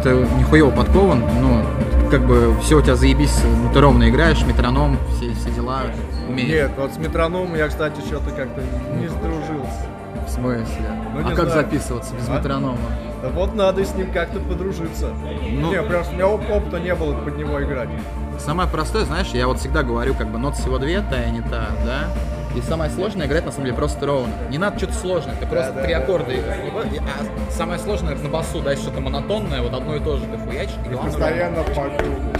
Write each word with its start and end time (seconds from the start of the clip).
это 0.00 0.14
нихуево 0.38 0.70
подкован, 0.70 1.22
ну, 1.40 1.62
как 2.10 2.26
бы 2.26 2.54
все 2.62 2.78
у 2.78 2.82
тебя 2.82 2.96
заебись, 2.96 3.38
ну, 3.44 3.72
ты 3.72 3.80
ровно 3.80 4.08
играешь, 4.08 4.42
метроном, 4.44 4.96
все, 5.16 5.32
все 5.34 5.50
дела 5.50 5.82
умеешь. 6.28 6.48
Нет, 6.48 6.70
вот 6.76 6.92
с 6.94 6.98
метрономом 6.98 7.54
я, 7.54 7.68
кстати, 7.68 8.00
что-то 8.00 8.30
как-то 8.30 8.60
не 8.98 9.08
сдружился. 9.08 9.86
В 10.26 10.30
смысле? 10.32 10.90
Ну, 11.14 11.20
а 11.20 11.30
как 11.34 11.48
знаю. 11.50 11.50
записываться 11.52 12.14
без 12.14 12.28
А? 12.28 12.36
метронома? 12.36 12.78
Да 13.22 13.28
вот 13.30 13.54
надо 13.54 13.84
с 13.84 13.94
ним 13.94 14.10
как-то 14.12 14.38
подружиться. 14.40 15.08
Ну- 15.50 15.70
Не, 15.72 15.82
просто 15.82 16.12
у 16.12 16.14
меня 16.16 16.28
оп- 16.28 16.48
опыта 16.50 16.78
не 16.80 16.94
было 16.94 17.14
под 17.14 17.36
него 17.36 17.62
играть. 17.62 17.88
Самое 18.38 18.68
простое, 18.68 19.04
знаешь, 19.04 19.28
я 19.34 19.46
вот 19.46 19.58
всегда 19.58 19.82
говорю, 19.82 20.14
как 20.14 20.28
бы 20.28 20.38
нот 20.38 20.56
всего 20.56 20.78
две, 20.78 21.00
та 21.02 21.22
и 21.24 21.30
не 21.30 21.42
та, 21.42 21.66
да? 21.84 22.08
И 22.56 22.60
самое 22.62 22.90
сложное 22.90 23.26
играть 23.26 23.44
на 23.46 23.52
самом 23.52 23.66
деле 23.66 23.76
просто 23.76 24.06
ровно. 24.06 24.32
Не 24.50 24.58
надо 24.58 24.76
что-то 24.78 24.94
сложное, 24.94 25.36
ты 25.36 25.46
просто 25.46 25.72
да, 25.72 25.82
три 25.82 25.94
да. 25.94 26.00
аккорда 26.00 26.34
играешь. 26.36 26.72
А 27.00 27.52
самое 27.52 27.78
сложное 27.78 28.16
на 28.16 28.28
басу, 28.28 28.60
да, 28.60 28.74
что-то 28.76 29.00
монотонное, 29.00 29.62
вот 29.62 29.72
одно 29.72 29.94
и 29.94 30.00
то 30.00 30.16
же 30.16 30.24
ты 30.26 30.36
хуячишь. 30.36 30.74
и 30.84 30.88
главное, 30.88 31.12
Постоянно 31.12 31.62
по 31.62 31.72
кругу. 31.72 32.32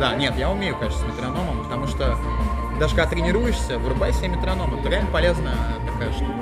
Да, 0.00 0.14
нет, 0.14 0.34
я 0.36 0.50
умею, 0.50 0.76
конечно, 0.78 1.00
с 1.00 1.04
метрономом, 1.04 1.64
потому 1.64 1.88
что 1.88 2.16
даже 2.78 2.94
когда 2.94 3.10
тренируешься, 3.10 3.78
вырубай 3.78 4.12
себе 4.12 4.28
метроном. 4.28 4.78
Это 4.78 4.88
реально 4.88 5.10
полезная 5.10 5.54
такая 5.92 6.12
штука. 6.12 6.32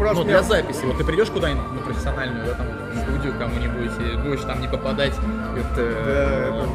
Ну, 0.00 0.14
Ну, 0.14 0.24
для 0.24 0.36
я- 0.38 0.42
записи. 0.42 0.80
Вот 0.86 0.96
ты 0.96 1.04
придешь 1.04 1.28
куда-нибудь 1.28 1.72
на 1.72 1.78
профессиональную, 1.80 2.46
да, 2.46 2.54
там, 2.54 2.66
студию 3.02 3.34
кому-нибудь, 3.38 3.92
и 4.00 4.16
будешь 4.16 4.40
там 4.40 4.62
не 4.62 4.68
попадать, 4.68 5.12
это, 5.12 5.76
Да, 5.76 5.82
это 5.82 6.68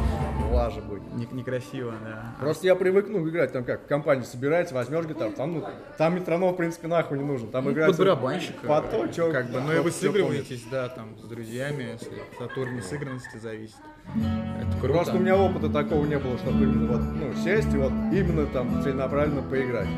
лажа 0.52 0.80
будет. 0.80 1.02
не- 1.14 1.28
некрасиво, 1.32 1.92
да. 2.04 2.34
Просто 2.40 2.66
я 2.66 2.74
привык, 2.74 3.06
ну, 3.08 3.26
играть 3.28 3.52
там 3.52 3.64
как, 3.64 3.86
компания 3.86 4.22
собирается, 4.22 4.74
возьмешь 4.74 5.04
гитару, 5.06 5.32
там, 5.32 5.54
ну, 5.54 5.64
там 5.96 6.14
метроном, 6.14 6.52
в 6.54 6.56
принципе, 6.56 6.88
нахуй 6.88 7.18
не 7.18 7.24
нужен. 7.24 7.48
Там 7.48 7.64
Под 7.64 7.72
играется 7.74 8.02
барабанщика. 8.02 8.66
по 8.66 8.80
то, 8.80 9.06
чё- 9.08 9.32
как 9.32 9.50
бы, 9.50 9.60
ну 9.60 9.72
и 9.72 9.78
вы 9.80 9.90
сыгрываетесь, 9.90 10.64
да, 10.70 10.88
там, 10.88 11.16
с 11.22 11.28
друзьями, 11.28 11.84
если 11.92 12.22
от 12.42 12.56
уровня 12.56 12.82
сыгранности 12.82 13.36
зависит. 13.38 13.76
Это 14.14 14.70
круто. 14.80 14.94
Просто 14.94 15.16
у 15.16 15.18
меня 15.18 15.36
опыта 15.36 15.68
такого 15.68 16.04
не 16.06 16.18
было, 16.18 16.36
чтобы 16.38 16.62
именно 16.64 16.92
вот, 16.92 17.00
ну, 17.02 17.34
сесть 17.42 17.72
и 17.74 17.76
вот 17.76 17.92
именно 18.12 18.46
там 18.46 18.82
целенаправленно 18.82 19.42
поиграть. 19.42 19.88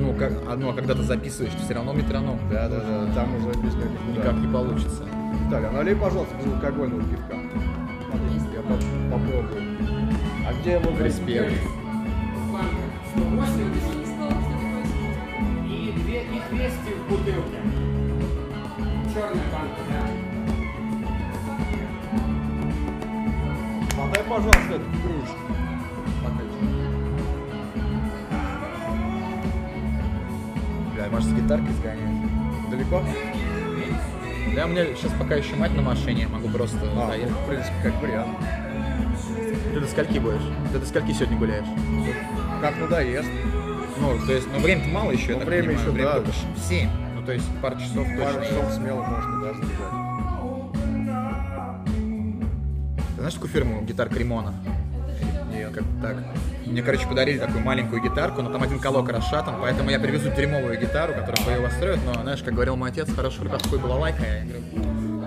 Ну, 0.00 0.14
как, 0.14 0.32
а, 0.48 0.56
ну, 0.56 0.70
а 0.70 0.74
когда 0.74 0.94
ты 0.94 1.02
записываешь, 1.02 1.52
ты 1.52 1.62
все 1.64 1.74
равно 1.74 1.92
метроном. 1.92 2.38
Да, 2.50 2.68
да, 2.68 2.76
да, 2.80 3.14
там 3.14 3.34
уже 3.36 3.48
без 3.60 3.74
никуда. 3.74 4.16
Никак 4.16 4.34
не 4.36 4.50
получится. 4.52 5.04
Виталий, 5.44 5.68
а 5.68 5.72
налей, 5.72 5.94
пожалуйста, 5.96 6.34
безалкогольного 6.36 7.02
пивка. 7.02 7.34
Поп- 8.10 8.20
попробую. 8.68 9.62
А 10.46 10.52
где 10.60 10.72
его 10.72 10.90
Респект. 11.04 11.52
И, 15.66 15.92
две- 15.96 16.22
и 16.22 16.40
200 16.50 16.94
в 16.94 17.08
бутылке. 17.10 17.58
Черная 19.12 19.48
банка, 19.52 19.82
да. 19.88 20.02
Подай, 23.96 24.22
пожалуйста, 24.24 24.74
эту 24.74 24.84
кружку. 25.02 25.38
Бля, 30.94 31.08
может, 31.10 31.28
с 31.28 31.32
гитаркой 31.32 31.72
сгонять? 31.74 32.70
Далеко? 32.70 33.02
Да, 34.58 34.66
мне 34.66 34.86
сейчас 34.96 35.12
пока 35.16 35.36
еще 35.36 35.54
мать 35.54 35.72
на 35.76 35.82
машине, 35.82 36.22
я 36.22 36.28
могу 36.28 36.48
просто 36.48 36.78
А, 36.96 37.10
доехать. 37.10 37.30
ну, 37.30 37.38
в 37.38 37.46
принципе, 37.48 37.74
как 37.84 38.02
вариант. 38.02 38.36
Ты 39.72 39.78
до 39.80 39.86
скольки 39.86 40.18
будешь? 40.18 40.42
Ты 40.72 40.80
до 40.80 40.86
скольки 40.86 41.12
сегодня 41.12 41.36
гуляешь? 41.38 41.66
Как 42.60 42.76
надоест. 42.80 43.28
Ну, 44.00 44.18
то 44.26 44.32
есть, 44.32 44.48
ну, 44.52 44.58
время-то 44.58 44.88
мало 44.88 45.12
еще, 45.12 45.26
я 45.28 45.32
Ну, 45.34 45.38
так 45.38 45.48
время 45.48 45.68
понимаю. 45.68 45.80
еще, 45.86 45.90
время 45.92 46.08
да. 46.10 46.16
только 46.16 46.32
ш- 46.32 46.68
семь. 46.68 46.88
Ну, 47.14 47.22
то 47.24 47.32
есть, 47.32 47.46
пару 47.62 47.76
часов 47.78 48.04
Пару 48.18 48.38
точно. 48.40 48.44
часов 48.46 48.72
смело 48.72 49.02
можно, 49.04 49.40
да, 49.44 49.54
сбегать. 49.54 49.92
Ты 53.14 53.14
знаешь 53.18 53.34
такую 53.34 53.50
фирму 53.52 53.82
гитар 53.82 54.08
Кремона? 54.08 54.54
Нет. 55.52 55.70
Как 55.72 55.84
так. 56.02 56.16
Мне, 56.70 56.82
короче, 56.82 57.08
подарили 57.08 57.38
такую 57.38 57.64
маленькую 57.64 58.02
гитарку, 58.02 58.42
но 58.42 58.50
там 58.50 58.62
один 58.62 58.78
колок 58.78 59.08
расшатан, 59.08 59.54
поэтому 59.60 59.90
я 59.90 59.98
привезу 59.98 60.30
дерьмовую 60.30 60.78
гитару, 60.78 61.14
которая 61.14 61.44
по 61.44 61.50
ее 61.50 61.60
восстроит, 61.60 61.98
но, 62.04 62.12
знаешь, 62.22 62.42
как 62.42 62.54
говорил 62.54 62.76
мой 62.76 62.90
отец, 62.90 63.08
хорошая 63.14 63.44
рука 63.44 63.58
такой 63.58 63.78
была 63.78 63.96
лайка, 63.96 64.22
я 64.22 64.44
говорю, 64.44 64.62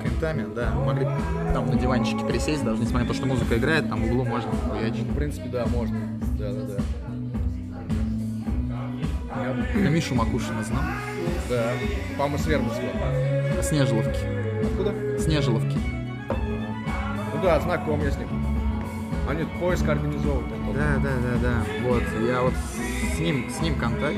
кентами, 0.03 0.45
да, 0.55 0.71
могли 0.71 1.05
там 1.53 1.69
на 1.69 1.75
диванчике 1.77 2.23
присесть, 2.25 2.63
даже 2.63 2.79
несмотря 2.81 3.01
на 3.01 3.07
то, 3.07 3.13
что 3.13 3.25
музыка 3.25 3.57
играет, 3.57 3.89
там 3.89 4.03
в 4.03 4.05
углу 4.05 4.23
можно 4.23 4.51
хуячить. 4.51 5.03
В 5.03 5.15
принципе, 5.15 5.49
да, 5.49 5.65
можно. 5.65 5.97
Да, 6.37 6.51
да, 6.51 6.61
да. 6.61 6.77
Ты 9.73 9.89
Мишу 9.89 10.13
Макушина 10.13 10.63
знал? 10.63 10.83
Да. 11.49 11.71
По-моему, 12.17 12.37
с 12.37 12.45
Вербовского. 12.45 13.61
Снежеловки. 13.61 14.19
Откуда? 14.63 14.93
Снежеловки. 15.19 15.77
Ну 17.33 17.41
да, 17.41 17.59
знаком 17.59 18.03
я 18.03 18.11
с 18.11 18.17
ним. 18.17 18.27
Они 19.29 19.45
поиск 19.59 19.87
организовывают. 19.87 20.60
Да, 20.73 20.97
да, 20.97 21.11
да, 21.21 21.37
да. 21.41 21.63
Вот, 21.87 22.03
я 22.27 22.41
вот 22.41 22.53
с 23.15 23.19
ним, 23.19 23.49
с 23.49 23.61
ним 23.61 23.75
контакт, 23.75 24.17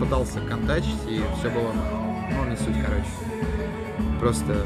пытался 0.00 0.40
контачить, 0.40 0.98
и 1.08 1.22
все 1.38 1.50
было, 1.50 1.72
ну, 2.30 2.50
не 2.50 2.56
суть, 2.56 2.76
короче. 2.84 3.08
Просто 4.20 4.64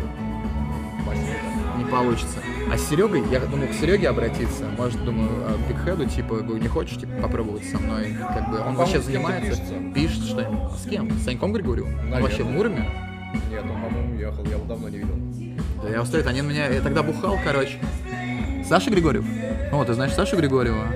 не 1.76 1.84
получится. 1.84 2.38
А 2.72 2.76
с 2.76 2.88
Серегой, 2.88 3.22
я 3.30 3.40
думал 3.40 3.68
к 3.68 3.72
Сереге 3.72 4.08
обратиться, 4.08 4.64
может, 4.76 5.02
думаю, 5.04 5.30
а 5.46 5.54
к 5.54 5.68
Бигхеду, 5.68 6.06
типа, 6.06 6.36
говорю, 6.36 6.60
не 6.62 6.68
хочешь, 6.68 6.98
типа, 6.98 7.12
попробовать 7.22 7.64
со 7.64 7.78
мной, 7.78 8.14
как 8.34 8.50
бы, 8.50 8.56
он 8.56 8.58
по-моему, 8.58 8.78
вообще 8.78 9.00
занимается, 9.00 9.62
пишет 9.94 10.24
что-нибудь. 10.24 10.58
А 10.72 10.76
С 10.76 10.88
кем? 10.88 11.10
С 11.12 11.24
Саньком 11.24 11.52
Григорьевым? 11.52 11.92
Он 11.92 11.96
Наверное. 12.10 12.22
вообще 12.22 12.42
в 12.42 12.50
Муроме? 12.50 12.90
Нет, 13.50 13.62
он, 13.62 13.82
по-моему, 13.82 14.16
уехал. 14.16 14.44
Я 14.44 14.52
его 14.52 14.64
давно 14.64 14.88
не 14.88 14.98
видел. 14.98 15.14
Да 15.82 15.88
я 15.88 16.02
устаю, 16.02 16.26
они 16.26 16.42
на 16.42 16.48
меня, 16.48 16.66
я 16.68 16.80
тогда 16.80 17.02
бухал, 17.02 17.38
короче. 17.44 17.78
Саша 18.68 18.90
Григорьев? 18.90 19.24
О, 19.72 19.84
ты 19.84 19.94
знаешь 19.94 20.12
Сашу 20.12 20.36
Григорьева? 20.36 20.86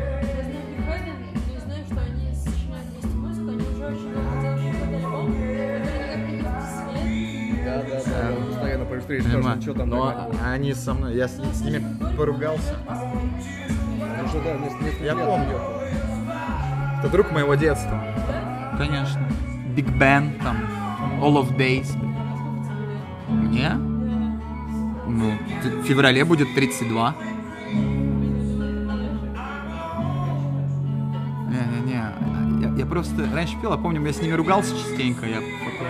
Нема. 9.20 9.30
спрашивает, 9.30 9.62
что 9.62 9.74
там 9.74 9.88
Но 9.90 10.30
они 10.44 10.74
со 10.74 10.94
мной, 10.94 11.14
я 11.16 11.28
с, 11.28 11.32
с 11.32 11.60
ними 11.62 11.84
поругался. 12.16 12.76
Уже, 14.24 14.40
да, 14.42 14.54
несколько 14.54 14.84
несколько 14.84 15.04
Я 15.04 15.14
помню. 15.14 15.60
Это 17.00 17.08
друг 17.10 17.32
моего 17.32 17.54
детства. 17.54 18.02
Конечно. 18.78 19.20
Big 19.76 19.86
Ben, 19.98 20.40
там, 20.42 20.56
All 21.20 21.34
of 21.42 21.56
Days. 21.56 21.88
Мне? 23.28 23.70
Ну, 23.70 25.32
в 25.62 25.82
феврале 25.84 26.24
будет 26.24 26.54
32. 26.54 27.14
Не-не-не, 31.50 32.62
я, 32.62 32.74
я 32.76 32.86
просто 32.86 33.28
раньше 33.34 33.56
пел, 33.60 33.72
а 33.72 33.78
помню, 33.78 34.04
я 34.06 34.12
с 34.12 34.20
ними 34.20 34.32
ругался 34.32 34.74
частенько, 34.76 35.26
я 35.26 35.36
потом- 35.36 35.88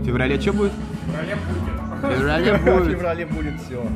В 0.00 0.04
феврале 0.04 0.40
что 0.40 0.52
будет? 0.52 0.72
В 0.72 1.06
феврале 1.06 1.36
В 2.02 2.58
будет. 2.64 2.92
феврале 2.98 3.26
будет 3.26 3.60
все. 3.62 3.86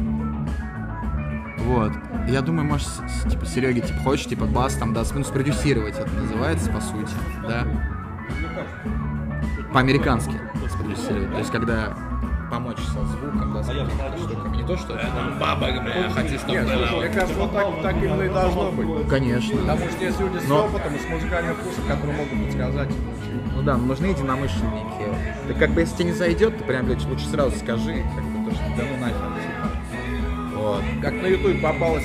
Вот. 1.58 1.92
Я 2.28 2.40
думаю, 2.42 2.66
может, 2.66 2.86
с- 2.86 3.28
типа, 3.28 3.44
Сереге, 3.46 3.80
типа, 3.80 4.00
хочешь, 4.00 4.26
типа, 4.26 4.44
бас 4.46 4.74
там 4.74 4.92
даст, 4.94 5.14
ну, 5.14 5.24
спродюсировать 5.24 5.98
это 5.98 6.08
называется, 6.10 6.70
по 6.70 6.80
сути, 6.80 7.12
да? 7.48 7.64
По-американски 9.72 10.34
спродюсировать. 10.70 11.32
То 11.32 11.38
есть, 11.38 11.50
когда 11.50 11.96
помочь 12.50 12.78
со 12.78 13.04
звуком, 13.04 13.52
да, 13.52 13.62
с 13.62 13.66
какими-то 13.66 14.18
штуками. 14.18 14.56
Не 14.56 14.62
то, 14.66 14.76
что 14.76 14.94
там, 14.94 15.38
баба, 15.40 15.66
бля, 15.82 16.08
хочу, 16.10 16.38
чтобы 16.38 16.52
Нет, 16.52 16.68
слушай, 16.68 16.96
мне 17.00 17.08
кажется, 17.08 17.40
вот 17.40 17.52
так, 17.52 17.82
так 17.82 17.96
именно 17.96 18.22
и 18.22 18.28
должно 18.28 18.70
быть. 18.70 19.08
Конечно. 19.08 19.56
Потому 19.58 19.78
что 19.90 20.04
есть 20.04 20.20
люди 20.20 20.38
с 20.38 20.48
Но- 20.48 20.64
опытом 20.66 20.94
и 20.94 20.98
с 20.98 21.08
музыкальным 21.08 21.56
вкусом, 21.56 21.84
которые 21.88 22.16
могут 22.16 22.44
подсказать. 22.46 22.88
Ну 23.54 23.62
да, 23.62 23.76
нужны 23.76 24.06
единомышленники. 24.06 25.06
Ты 25.48 25.54
как 25.54 25.70
бы, 25.70 25.80
если 25.80 25.96
тебе 25.96 26.10
не 26.10 26.12
зайдет, 26.12 26.56
ты 26.58 26.64
прям, 26.64 26.86
блядь, 26.86 27.04
лучше 27.06 27.26
сразу 27.26 27.56
скажи, 27.56 28.04
как 28.14 28.24
бы, 28.24 28.50
то, 28.50 28.56
что 28.56 28.64
да 28.76 28.82
ну 28.90 28.96
нахер. 28.98 29.16
типа. 29.16 29.76
Вот. 30.56 30.82
Как 31.02 31.12
на 31.12 31.26
ютубе 31.26 31.54
попалось 31.60 32.04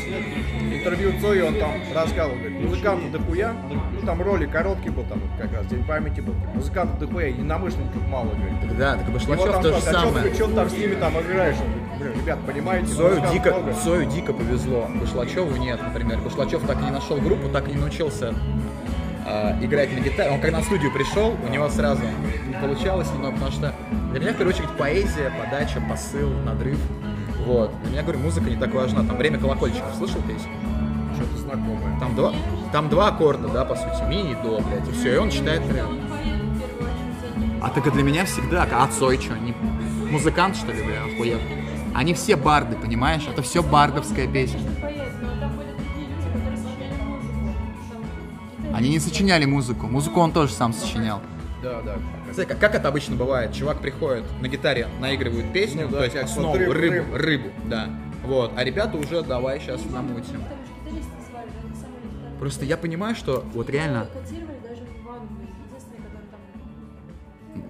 интервью 0.71 1.13
Цои, 1.19 1.41
он 1.41 1.55
там 1.55 1.71
рассказывал, 1.93 2.37
говорит, 2.37 2.59
музыканты 2.59 3.09
дохуя, 3.09 3.55
ну 3.69 4.05
там 4.05 4.21
ролик 4.21 4.51
короткий 4.51 4.89
был, 4.89 5.03
там 5.03 5.21
как 5.39 5.53
раз 5.53 5.65
День 5.67 5.83
памяти 5.83 6.21
был, 6.21 6.33
музыкантов 6.53 6.99
дохуя, 6.99 7.27
единомышленников 7.27 8.07
мало, 8.07 8.29
говорит. 8.29 8.61
Так 8.61 8.77
да, 8.77 8.95
так 8.95 9.11
Башлачев 9.11 9.61
то 9.61 9.73
же 9.73 9.81
спрашивают, 9.81 10.15
самое. 10.15 10.31
«А 10.31 10.35
чё 10.35 10.47
ты 10.47 10.53
там 10.53 10.69
с 10.69 10.73
ними 10.73 10.95
там 10.95 11.19
играешь? 11.21 11.55
Говорит, 11.97 12.17
ребят, 12.17 12.39
понимаете, 12.45 12.87
Цою 12.87 13.21
дико, 13.31 13.49
много». 13.53 13.73
Цою 13.73 14.05
дико 14.05 14.33
повезло. 14.33 14.87
Башлачеву 14.99 15.55
нет, 15.57 15.79
например. 15.81 16.19
Башлачев 16.19 16.61
так 16.65 16.81
и 16.81 16.85
не 16.85 16.91
нашел 16.91 17.17
группу, 17.17 17.47
так 17.49 17.67
и 17.67 17.71
не 17.71 17.77
научился 17.77 18.33
а, 19.31 19.57
играть 19.61 19.93
на 19.93 20.01
гитаре. 20.01 20.29
Он 20.29 20.41
когда 20.41 20.57
на 20.57 20.63
студию 20.63 20.91
пришел, 20.91 21.37
у 21.41 21.49
него 21.49 21.69
сразу 21.69 22.01
не 22.47 22.53
получалось 22.53 23.09
немного, 23.13 23.33
потому 23.33 23.51
что 23.51 23.73
для 24.11 24.19
меня 24.19 24.33
в 24.33 24.37
первую 24.37 24.53
очередь 24.53 24.69
поэзия, 24.77 25.31
подача, 25.39 25.81
посыл, 25.89 26.29
надрыв. 26.45 26.77
Вот. 27.45 27.71
Для 27.81 27.91
меня, 27.91 28.01
говорю, 28.03 28.19
музыка 28.19 28.49
не 28.49 28.57
так 28.57 28.73
важна. 28.73 29.03
Там 29.03 29.15
время 29.17 29.39
колокольчиков. 29.39 29.95
Слышал 29.95 30.21
песню? 30.23 30.51
Что-то 31.15 31.37
знакомое. 31.37 31.97
Там 31.99 32.15
два, 32.15 32.33
там 32.73 32.89
два 32.89 33.07
аккорда, 33.07 33.47
да, 33.47 33.63
по 33.63 33.75
сути, 33.75 34.03
ми 34.09 34.31
и 34.31 34.35
до, 34.35 34.59
блядь, 34.59 34.87
и 34.87 34.91
все, 34.91 35.15
и 35.15 35.17
он 35.17 35.29
читает 35.29 35.63
прям. 35.63 35.97
А 37.61 37.69
так 37.69 37.87
и 37.87 37.91
для 37.91 38.03
меня 38.03 38.25
всегда, 38.25 38.67
а 38.69 38.87
Цой 38.87 39.17
что, 39.17 39.35
не 39.35 39.53
музыкант, 40.11 40.57
что 40.57 40.73
ли, 40.73 40.83
бля, 40.83 41.03
охуел? 41.05 41.39
Они 41.93 42.13
все 42.13 42.35
барды, 42.35 42.75
понимаешь? 42.75 43.27
Это 43.31 43.41
все 43.41 43.63
бардовская 43.63 44.27
песня. 44.27 44.59
Они 48.81 48.89
не 48.89 48.99
сочиняли 48.99 49.45
музыку. 49.45 49.85
Музыку 49.85 50.19
он 50.19 50.31
тоже 50.33 50.53
сам 50.53 50.73
сочинял. 50.73 51.21
Да, 51.61 51.83
да. 51.83 51.97
Знаете, 52.33 52.51
как, 52.53 52.59
как 52.59 52.73
это 52.75 52.87
обычно 52.87 53.15
бывает? 53.15 53.53
Чувак 53.53 53.79
приходит 53.79 54.23
на 54.41 54.47
гитаре, 54.47 54.87
наигрывает 54.99 55.53
песню, 55.53 55.83
Ну 55.85 55.91
да, 55.91 55.97
то 55.99 56.03
есть 56.05 56.15
как 56.15 56.23
основу, 56.25 56.49
вот 56.57 56.59
рыбу, 56.59 56.73
рыбу, 56.73 57.15
рыбу. 57.15 57.49
да. 57.65 57.89
Вот, 58.25 58.51
а 58.55 58.63
ребята 58.63 58.97
уже 58.97 59.21
давай 59.21 59.59
сейчас 59.59 59.85
намутим. 59.85 60.43
Просто 62.39 62.65
я 62.65 62.75
понимаю, 62.77 63.15
что 63.15 63.45
вот 63.53 63.69
реально, 63.69 64.07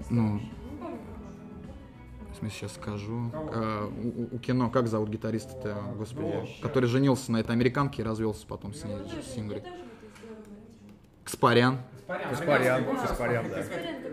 ну, 0.08 0.40
в 2.32 2.36
смысле, 2.38 2.56
сейчас 2.58 2.72
скажу. 2.74 3.30
Э, 3.52 3.90
у, 4.30 4.36
у- 4.36 4.38
кино, 4.38 4.70
как 4.70 4.88
зовут 4.88 5.10
гитариста-то, 5.10 5.76
господи, 5.98 6.32
который 6.62 6.88
женился 6.88 7.30
на 7.32 7.38
этой 7.38 7.50
американке 7.50 8.00
и 8.00 8.04
развелся 8.04 8.46
потом 8.46 8.72
с 8.72 8.82
ней, 8.84 8.96
с 9.22 9.34
Сингрой. 9.34 9.58
Я 9.60 9.64
тоже 9.64 9.74
это 9.74 10.50
сделала. 10.50 11.18
Кспарян. 11.32 11.78
Каспарян, 12.28 12.84
Каспарян, 13.00 13.46
да. 13.48 13.62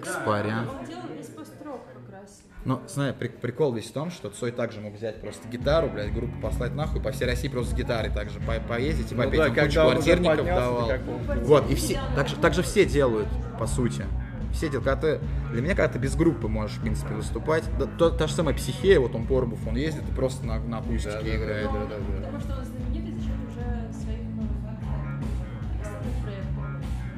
Кспарян. 0.02 0.70
Он 0.70 0.86
делал 0.86 1.02
весь 1.18 1.28
пост-рок 1.28 1.82
как 1.94 2.14
раз. 2.14 2.42
Но, 2.64 2.82
знаешь, 2.88 3.14
при- 3.16 3.28
прикол 3.28 3.74
весь 3.74 3.90
в 3.90 3.92
том, 3.94 4.10
что 4.10 4.30
Цой 4.30 4.52
также 4.54 4.80
мог 4.80 4.94
взять 4.94 5.20
просто 5.20 5.46
гитару, 5.50 5.90
блядь, 5.90 6.14
группу 6.14 6.40
послать 6.42 6.74
нахуй, 6.74 7.02
по 7.02 7.12
всей 7.12 7.26
России 7.26 7.50
просто 7.50 7.72
с 7.72 7.78
гитарой 7.78 8.10
также 8.10 8.40
по 8.40 8.54
поездить 8.62 9.12
и 9.12 9.16
Ну 9.16 9.24
попеть. 9.24 9.40
да, 9.42 9.48
Он 9.48 9.54
кучу 9.56 9.74
квартирников 9.82 10.38
поднялся, 10.38 10.62
давал. 10.66 10.88
ты 10.88 10.94
как 10.94 11.02
бы- 11.04 11.44
Вот, 11.46 11.70
и 11.70 11.76
все, 11.76 12.00
так 12.16 12.30
же, 12.30 12.36
так 12.38 12.54
же 12.54 12.64
все 12.64 12.86
делают, 12.86 13.28
по 13.60 13.68
сути. 13.68 14.06
Все 14.54 14.70
делают, 14.70 14.86
когда 14.86 15.02
ты, 15.18 15.20
для 15.52 15.62
меня, 15.62 15.76
когда 15.76 15.92
ты 15.94 16.00
без 16.00 16.16
группы 16.16 16.48
можешь, 16.48 16.78
в 16.78 16.82
принципе, 16.82 17.14
выступать, 17.16 17.66
да, 17.78 17.86
то, 17.86 18.10
та 18.10 18.28
же 18.28 18.34
самая 18.34 18.56
психея, 18.56 19.00
вот 19.02 19.14
он 19.14 19.28
Порбов, 19.28 19.60
он 19.68 19.76
ездит 19.76 20.04
и 20.10 20.14
просто 20.14 20.46
на, 20.46 20.58
на 20.60 20.78
акустике 20.80 21.36
играет. 21.36 21.70
Но 21.72 21.86
Потому 21.86 22.40
что 22.40 22.54
он 22.54 22.66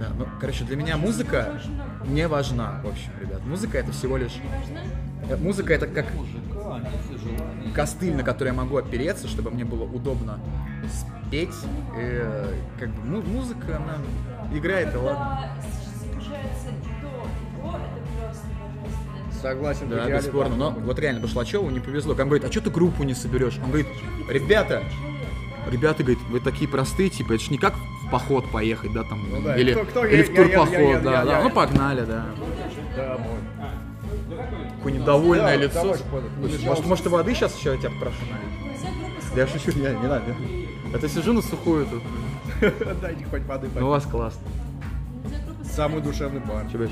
Да, 0.02 0.08
ну, 0.18 0.26
короче, 0.40 0.64
для 0.64 0.76
меня 0.76 0.98
музыка 0.98 1.62
не 2.08 2.28
важна, 2.28 2.82
в 2.84 2.88
общем, 2.88 3.12
ребят. 3.22 3.46
Музыка 3.46 3.78
это 3.78 3.92
всего 3.92 4.18
лишь... 4.18 4.34
Э, 5.30 5.36
Музыка 5.38 5.76
это 5.76 5.86
как 5.86 6.08
костыль, 7.76 8.16
на 8.16 8.24
который 8.24 8.48
я 8.48 8.54
могу 8.56 8.78
опереться, 8.78 9.28
чтобы 9.28 9.52
мне 9.52 9.64
было 9.64 9.84
удобно 9.84 10.40
спеть. 10.90 11.54
Э, 11.96 12.52
как 12.80 12.90
бы 12.90 13.02
му- 13.08 13.22
музыка, 13.22 13.78
она 13.78 13.98
играет, 14.58 14.92
и 14.96 14.98
ладно. 14.98 15.52
И 16.12 16.18
и. 19.36 19.40
Согласен, 19.40 19.88
Да, 19.90 20.10
бесспорно. 20.10 20.56
Но 20.56 20.72
вот 20.72 20.98
реально 20.98 21.20
Башлачеву 21.22 21.70
не 21.70 21.80
повезло. 21.80 22.14
Он 22.14 22.26
говорит, 22.26 22.44
а 22.46 22.52
что 22.52 22.62
ты 22.62 22.72
группу 22.72 23.04
не 23.04 23.14
соберешь? 23.14 23.60
Он 23.64 23.68
говорит, 23.70 23.88
ребята, 24.30 24.82
ребята, 25.70 26.04
говорит, 26.04 26.20
вы 26.30 26.40
такие 26.40 26.70
простые, 26.70 27.10
типа, 27.10 27.34
это 27.34 27.44
ж 27.44 27.50
не 27.50 27.58
как 27.58 27.76
в 27.76 28.10
поход 28.10 28.50
поехать, 28.52 28.92
да, 28.94 29.04
там, 29.04 29.24
Ну 29.30 29.42
да, 29.42 29.56
или, 29.58 29.74
кто- 29.74 29.86
кто, 29.86 30.06
или 30.06 30.18
я- 30.18 30.24
в 30.24 30.30
я- 30.30 30.36
турпоход, 30.36 30.74
я- 30.74 30.82
я- 30.82 31.00
да, 31.00 31.12
я- 31.12 31.26
да, 31.26 31.38
я- 31.38 31.44
ну 31.44 31.50
погнали, 31.50 32.02
да. 32.06 32.26
Да, 32.96 33.18
мой. 33.18 34.38
Какое 34.78 34.94
недовольное 34.94 35.58
Да, 35.58 35.64
лицо. 35.64 35.74
давай. 35.84 36.00
Может, 36.66 36.86
может, 36.86 37.06
и 37.06 37.10
воды 37.10 37.36
сейчас 37.36 37.58
еще 37.58 37.72
я 37.72 37.78
тебя 37.78 37.92
прошу 38.00 38.16
я 39.36 39.48
шучу, 39.48 39.72
не, 39.72 39.84
не 39.84 40.08
надо. 40.08 40.36
А 40.94 40.98
то 40.98 41.08
сижу 41.08 41.32
на 41.34 41.42
сухую 41.42 41.86
тут. 41.86 42.04
Дайте 43.02 43.24
хоть 43.26 43.44
воды 43.46 43.70
Ну, 43.80 43.88
у 43.88 43.90
вас 43.92 44.06
классно. 44.06 44.42
Самый 45.64 46.02
душевный 46.02 46.42
бар. 46.42 46.66
Че, 46.70 46.90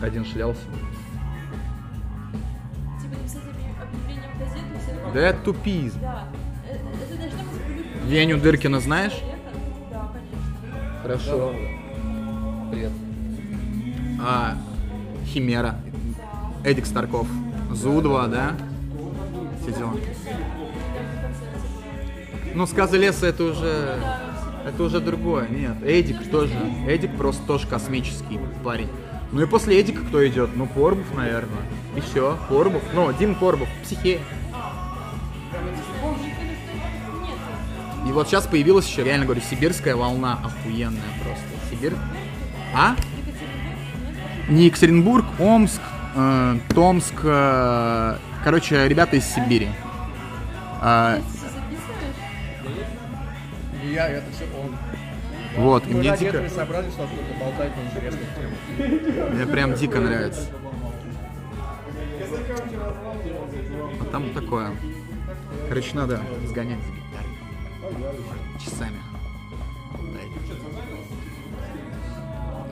один 0.00 0.24
шлялся? 0.24 0.62
Типа. 3.02 3.16
Да 5.12 5.20
это 5.20 5.38
тупиз. 5.42 5.92
Да. 5.94 6.24
Веню 8.06 8.38
Дыркина 8.38 8.80
знаешь? 8.80 9.18
Да, 9.90 10.08
конечно. 10.12 11.02
Хорошо. 11.02 11.52
Привет. 12.70 12.92
А, 14.20 14.56
Химера. 15.26 15.76
Эдик 16.64 16.86
Старков. 16.86 17.26
Зу-2, 17.70 18.28
да? 18.28 18.56
Все 19.62 19.72
дела. 19.72 19.94
Ну, 22.54 22.66
сказы 22.66 22.98
леса 22.98 23.26
это 23.28 23.44
уже... 23.44 23.98
Это 24.66 24.82
уже 24.82 25.00
другое. 25.00 25.48
Нет, 25.48 25.82
Эдик 25.82 26.30
тоже. 26.30 26.52
Эдик 26.86 27.16
просто 27.16 27.42
тоже 27.46 27.66
космический 27.66 28.38
парень. 28.62 28.88
Ну 29.32 29.42
и 29.42 29.46
после 29.46 29.80
Эдика 29.80 30.02
кто 30.04 30.26
идет? 30.26 30.50
Ну, 30.54 30.66
Порбов, 30.66 31.06
наверное. 31.14 31.62
И 31.96 32.00
все, 32.00 32.36
Порбов. 32.48 32.82
Ну, 32.92 33.12
Дим 33.12 33.34
Порбов, 33.36 33.68
психе. 33.84 34.18
И 38.10 38.12
вот 38.12 38.26
сейчас 38.26 38.48
появилась 38.48 38.88
еще, 38.88 39.04
реально 39.04 39.24
говорю, 39.24 39.40
сибирская 39.40 39.94
волна 39.94 40.40
охуенная 40.42 41.00
просто. 41.22 41.44
Сибирь. 41.70 41.92
А? 42.74 42.96
Не 44.48 44.64
Екатеринбург, 44.64 45.24
Омск, 45.38 45.80
э, 46.16 46.56
Томск. 46.74 47.14
э, 47.22 48.16
короче, 48.42 48.88
ребята 48.88 49.14
из 49.14 49.24
Сибири. 49.26 49.68
А? 50.80 51.20
И 53.84 53.92
я, 53.92 54.08
это 54.08 54.26
все 54.32 54.44
он. 54.60 54.76
вот, 55.56 55.86
и 55.86 55.94
мне 55.94 56.16
дико, 56.16 56.48
собрались, 56.48 56.94
на 56.96 57.04
интересных 57.86 58.28
темах. 58.34 59.30
мне 59.34 59.46
прям 59.46 59.74
дико 59.74 60.00
нравится. 60.00 60.50
А 64.00 64.04
там 64.10 64.30
такое. 64.30 64.72
Короче, 65.68 65.94
надо 65.94 66.20
сгонять 66.48 66.80
за 66.80 66.90
гитарой. 66.90 67.29
Часами. 68.58 68.98
Да. 70.14 70.20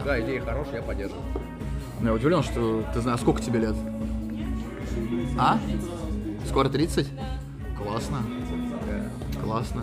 Да, 0.04 0.20
идея 0.20 0.40
хорошая, 0.40 0.76
я 0.76 0.82
поддерживаю. 0.82 1.24
Ну, 2.00 2.06
я 2.06 2.14
удивлен, 2.14 2.42
что 2.42 2.84
ты 2.94 3.00
знаешь, 3.00 3.20
сколько 3.20 3.40
тебе 3.42 3.60
лет? 3.60 3.74
А? 5.38 5.58
Скоро 6.46 6.68
30? 6.68 7.08
Классно. 7.82 8.18
Классно. 9.42 9.82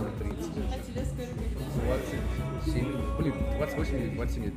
27, 2.66 2.86
блин, 3.18 3.34
28 3.58 3.98
или 3.98 4.10
27 4.16 4.44
лет. 4.46 4.54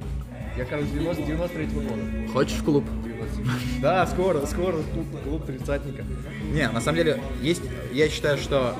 Я, 0.56 0.64
короче, 0.64 0.88
90, 0.88 1.22
93 1.24 1.66
года. 1.66 2.32
Хочешь 2.32 2.58
в 2.58 2.64
клуб? 2.64 2.84
97. 3.04 3.80
Да, 3.80 4.06
скоро, 4.06 4.46
скоро, 4.46 4.76
клуб, 4.92 5.06
клуб 5.24 5.46
тридцатника. 5.46 6.04
Не, 6.52 6.68
на 6.68 6.80
самом 6.80 6.96
деле, 6.96 7.20
есть, 7.40 7.62
я 7.92 8.08
считаю, 8.08 8.38
что 8.38 8.74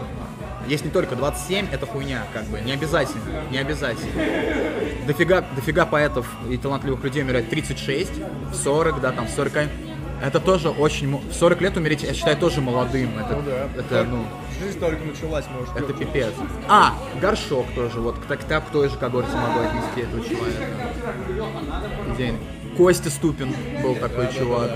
есть 0.68 0.84
не 0.84 0.90
только 0.90 1.16
27, 1.16 1.68
это 1.72 1.86
хуйня, 1.86 2.24
как 2.32 2.44
бы, 2.44 2.60
не 2.60 2.72
обязательно, 2.72 3.22
не 3.50 3.58
обязательно. 3.58 4.12
Дофига, 5.06 5.42
дофига 5.56 5.86
поэтов 5.86 6.26
и 6.50 6.56
талантливых 6.58 7.02
людей 7.02 7.22
умирает 7.22 7.46
в 7.46 7.50
36, 7.50 8.10
в 8.52 8.54
40, 8.54 9.00
да, 9.00 9.12
там, 9.12 9.26
в 9.26 9.30
40. 9.30 9.68
Это 10.22 10.40
тоже 10.40 10.70
очень... 10.70 11.16
В 11.16 11.32
40 11.32 11.60
лет 11.60 11.76
умереть, 11.76 12.02
я 12.02 12.12
считаю, 12.12 12.36
тоже 12.36 12.60
молодым. 12.60 13.16
Это, 13.18 13.36
Ну 13.36 13.42
да. 13.42 13.68
это 13.80 14.04
ну, 14.04 14.24
Жизнь 14.60 14.80
только 14.80 15.04
началась, 15.04 15.44
может. 15.56 15.76
это 15.76 15.92
пипец. 15.92 16.32
А, 16.68 16.94
Горшок 17.20 17.66
тоже, 17.74 18.00
вот, 18.00 18.16
к, 18.18 18.26
к, 18.26 18.60
к 18.60 18.70
той 18.72 18.88
же 18.88 18.96
когорте 18.96 19.36
могу 19.36 19.60
отнести 19.60 20.00
этого 20.00 20.24
человека. 20.24 20.66
День. 22.16 22.36
Костя 22.76 23.10
Ступин 23.10 23.54
был 23.82 23.94
такой 23.94 24.28
чувак. 24.32 24.70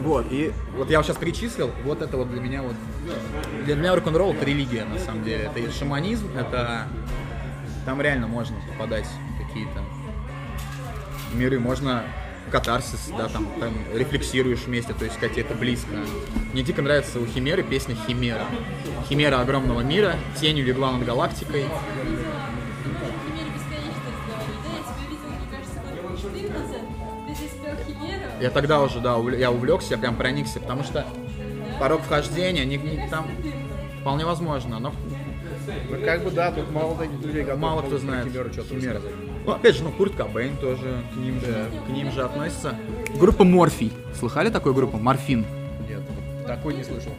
Вот, 0.00 0.26
и 0.30 0.52
вот 0.76 0.90
я 0.90 1.02
сейчас 1.02 1.16
перечислил, 1.16 1.70
вот 1.84 2.02
это 2.02 2.16
вот 2.16 2.30
для 2.30 2.40
меня 2.40 2.62
вот, 2.62 2.74
для 3.64 3.74
меня 3.74 3.94
рок-н-ролл 3.94 4.34
это 4.34 4.44
религия, 4.44 4.84
на 4.84 4.98
самом 4.98 5.24
деле. 5.24 5.44
Это 5.44 5.60
и 5.60 5.70
шаманизм, 5.70 6.28
это, 6.36 6.86
там 7.84 8.00
реально 8.00 8.26
можно 8.26 8.56
попадать 8.72 9.06
в 9.06 9.46
какие-то 9.46 9.82
миры, 11.34 11.58
можно 11.58 12.04
катарсис, 12.50 13.10
да, 13.16 13.28
там, 13.28 13.46
там 13.58 13.72
рефлексируешь 13.92 14.60
вместе, 14.60 14.92
то 14.94 15.04
есть, 15.04 15.18
как 15.18 15.36
это 15.36 15.54
близко. 15.54 15.90
Мне 16.52 16.62
дико 16.62 16.80
нравится 16.80 17.18
у 17.20 17.26
Химеры 17.26 17.62
песня 17.62 17.96
Химера. 18.06 18.46
Химера 19.08 19.40
огромного 19.40 19.80
мира, 19.80 20.14
тенью 20.40 20.64
легла 20.64 20.92
над 20.92 21.04
галактикой. 21.04 21.64
Я 28.46 28.52
тогда 28.52 28.80
уже, 28.80 29.00
да, 29.00 29.14
увл- 29.16 29.36
я 29.36 29.50
увлекся, 29.50 29.94
я 29.94 29.98
прям 29.98 30.14
проникся, 30.14 30.60
потому 30.60 30.84
что 30.84 31.04
порог 31.80 32.00
вхождения, 32.02 32.64
не, 32.64 32.76
не- 32.76 33.08
там 33.10 33.26
вполне 34.00 34.24
возможно, 34.24 34.78
но 34.78 34.92
Ну, 35.90 35.96
как 36.04 36.22
бы, 36.22 36.30
да, 36.30 36.52
тут 36.52 36.70
мало 36.70 36.96
таких 36.96 37.20
людей, 37.22 37.42
готовы 37.42 37.60
мало 37.60 37.82
кто 37.82 37.98
знает 37.98 38.28
что-то 38.30 38.68
Химера. 38.68 38.94
рассказать. 38.94 39.18
Ну, 39.44 39.50
опять 39.52 39.74
же, 39.74 39.82
ну, 39.82 39.90
Курт 39.90 40.14
Кобейн 40.14 40.56
тоже 40.58 41.02
к 41.12 41.16
ним 41.16 41.40
же, 41.40 41.66
к 41.88 41.90
ним 41.90 42.12
же 42.12 42.22
относится. 42.22 42.76
Группа 43.18 43.42
Морфий. 43.42 43.92
Слыхали 44.16 44.48
такую 44.50 44.76
группу? 44.76 44.96
Морфин. 44.96 45.44
Нет, 45.88 46.02
такой 46.46 46.74
не 46.74 46.84
слышал. 46.84 47.10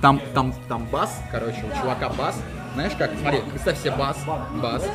Там, 0.00 0.22
там, 0.32 0.54
там 0.70 0.86
бас, 0.86 1.20
короче, 1.30 1.62
у 1.70 1.78
чувака 1.82 2.08
бас. 2.08 2.40
Знаешь 2.72 2.92
как? 2.96 3.10
Смотри, 3.20 3.40
представь 3.50 3.78
себе 3.78 3.90
бас. 3.90 4.16
Бас. 4.62 4.88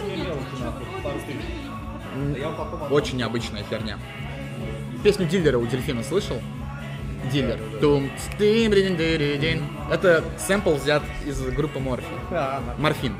Очень 2.89 3.17
необычная 3.17 3.63
херня. 3.69 3.99
Песню 5.07 5.25
Диллера 5.25 5.57
у 5.57 5.65
Дельфина 5.65 6.03
слышал? 6.03 6.35
Дилер. 7.31 7.57
Это 9.89 10.21
сэмпл 10.37 10.73
взят 10.73 11.01
из 11.25 11.39
группы 11.39 11.79
Морфин. 11.79 12.09
На- 12.29 12.75
Морфин. 12.77 13.15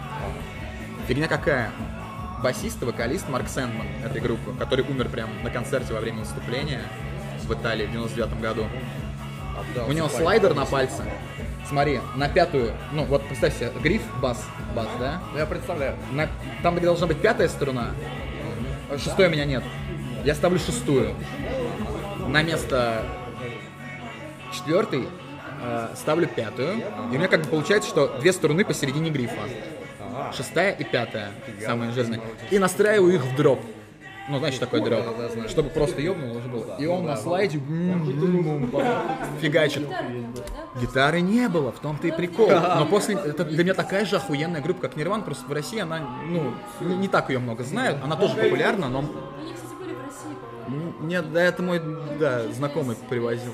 Фигня 1.08 1.30
какая? 1.30 1.72
Басист 2.44 2.82
и 2.82 2.86
вокалист 2.86 3.30
Марк 3.30 3.48
Сэндман 3.48 3.88
этой 4.04 4.20
группы, 4.20 4.52
который 4.60 4.84
умер 4.84 5.08
прямо 5.08 5.32
на 5.46 5.50
концерте 5.50 5.94
во 5.94 6.02
время 6.02 6.20
выступления 6.20 6.82
в 7.46 7.54
Италии 7.54 7.86
в 7.86 7.92
99 7.94 8.42
году. 8.42 8.66
У 9.88 9.94
него 9.94 10.10
слайдер 10.10 10.54
на 10.56 10.66
пальце. 10.66 11.04
Смотри, 11.70 12.02
на 12.18 12.28
пятую, 12.28 12.74
ну 12.92 13.06
вот 13.06 13.26
представь 13.30 13.56
себе, 13.56 13.72
гриф, 13.82 14.02
бас, 14.22 14.46
бас, 14.76 14.90
да? 15.00 15.22
Ну, 15.32 15.40
Я 15.40 15.46
представляю. 15.46 15.96
На- 16.12 16.28
там, 16.64 16.76
где 16.76 16.86
должна 16.86 17.08
быть 17.08 17.22
пятая 17.22 17.48
струна, 17.48 17.92
а 18.92 18.98
шестой 18.98 19.28
у 19.28 19.30
меня 19.30 19.46
нет. 19.46 19.64
Я 20.26 20.36
ставлю 20.36 20.60
шестую. 20.60 21.16
На 22.28 22.44
место 22.44 23.04
четвертой 24.54 25.08
э, 25.62 25.88
ставлю 25.96 26.28
пятую. 26.28 26.78
И 27.12 27.16
у 27.16 27.18
меня 27.18 27.28
как 27.28 27.44
бы 27.44 27.48
получается, 27.48 27.90
что 27.90 28.18
две 28.20 28.34
струны 28.34 28.66
посередине 28.66 29.10
грифа. 29.10 29.42
Шестая 30.36 30.72
и 30.72 30.84
пятая, 30.84 31.32
самые 31.64 31.92
жирные. 31.92 32.20
И 32.52 32.60
настраиваю 32.60 33.14
их 33.14 33.24
в 33.24 33.36
дроп. 33.36 33.60
Ну, 34.30 34.40
знаешь, 34.40 34.56
что 34.56 34.66
такое 34.66 34.82
дроп? 34.82 35.06
Чтобы 35.48 35.70
просто 35.70 36.02
ёбнуло 36.02 36.40
уже 36.40 36.50
было. 36.50 36.76
И 36.78 36.86
он 36.86 37.06
на 37.06 37.16
слайде 37.16 37.60
фигачит. 39.40 39.88
Гитары 40.82 41.22
не 41.22 41.48
было, 41.48 41.72
в 41.72 41.80
том-то 41.80 42.08
и 42.08 42.12
прикол. 42.12 42.50
Но 42.50 42.86
после, 42.86 43.16
это 43.16 43.46
для 43.46 43.64
меня 43.64 43.74
такая 43.74 44.06
же 44.06 44.18
охуенная 44.18 44.62
группа, 44.62 44.82
как 44.82 44.98
Нирван, 44.98 45.24
просто 45.24 45.46
в 45.46 45.52
России 45.54 45.80
она, 45.80 46.02
ну, 46.28 46.54
не 46.82 47.08
так 47.08 47.30
ее 47.30 47.40
много 47.40 47.64
знают. 47.64 48.00
Она 48.04 48.18
тоже 48.18 48.36
популярна, 48.36 48.90
но 48.90 49.06
нет, 51.02 51.32
да, 51.32 51.42
это 51.42 51.62
мой, 51.64 51.82
да, 52.20 52.48
знакомый 52.52 52.96
привозил. 53.10 53.54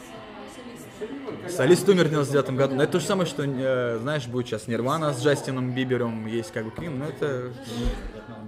солист. 1.50 1.88
Умер 1.90 2.06
в 2.06 2.10
99 2.10 2.50
году. 2.52 2.76
Но 2.76 2.84
это 2.84 2.94
то 2.94 3.00
же 3.00 3.06
самое, 3.06 3.28
что, 3.28 3.44
э, 3.44 4.00
знаешь, 4.02 4.28
будет 4.28 4.48
сейчас 4.48 4.68
Нирвана 4.68 5.14
с 5.14 5.22
Джастином 5.24 5.72
Бибером, 5.72 6.26
есть 6.26 6.52
как 6.52 6.66
бы 6.66 6.72
Квин, 6.72 7.00
но 7.00 7.06
это... 7.06 7.52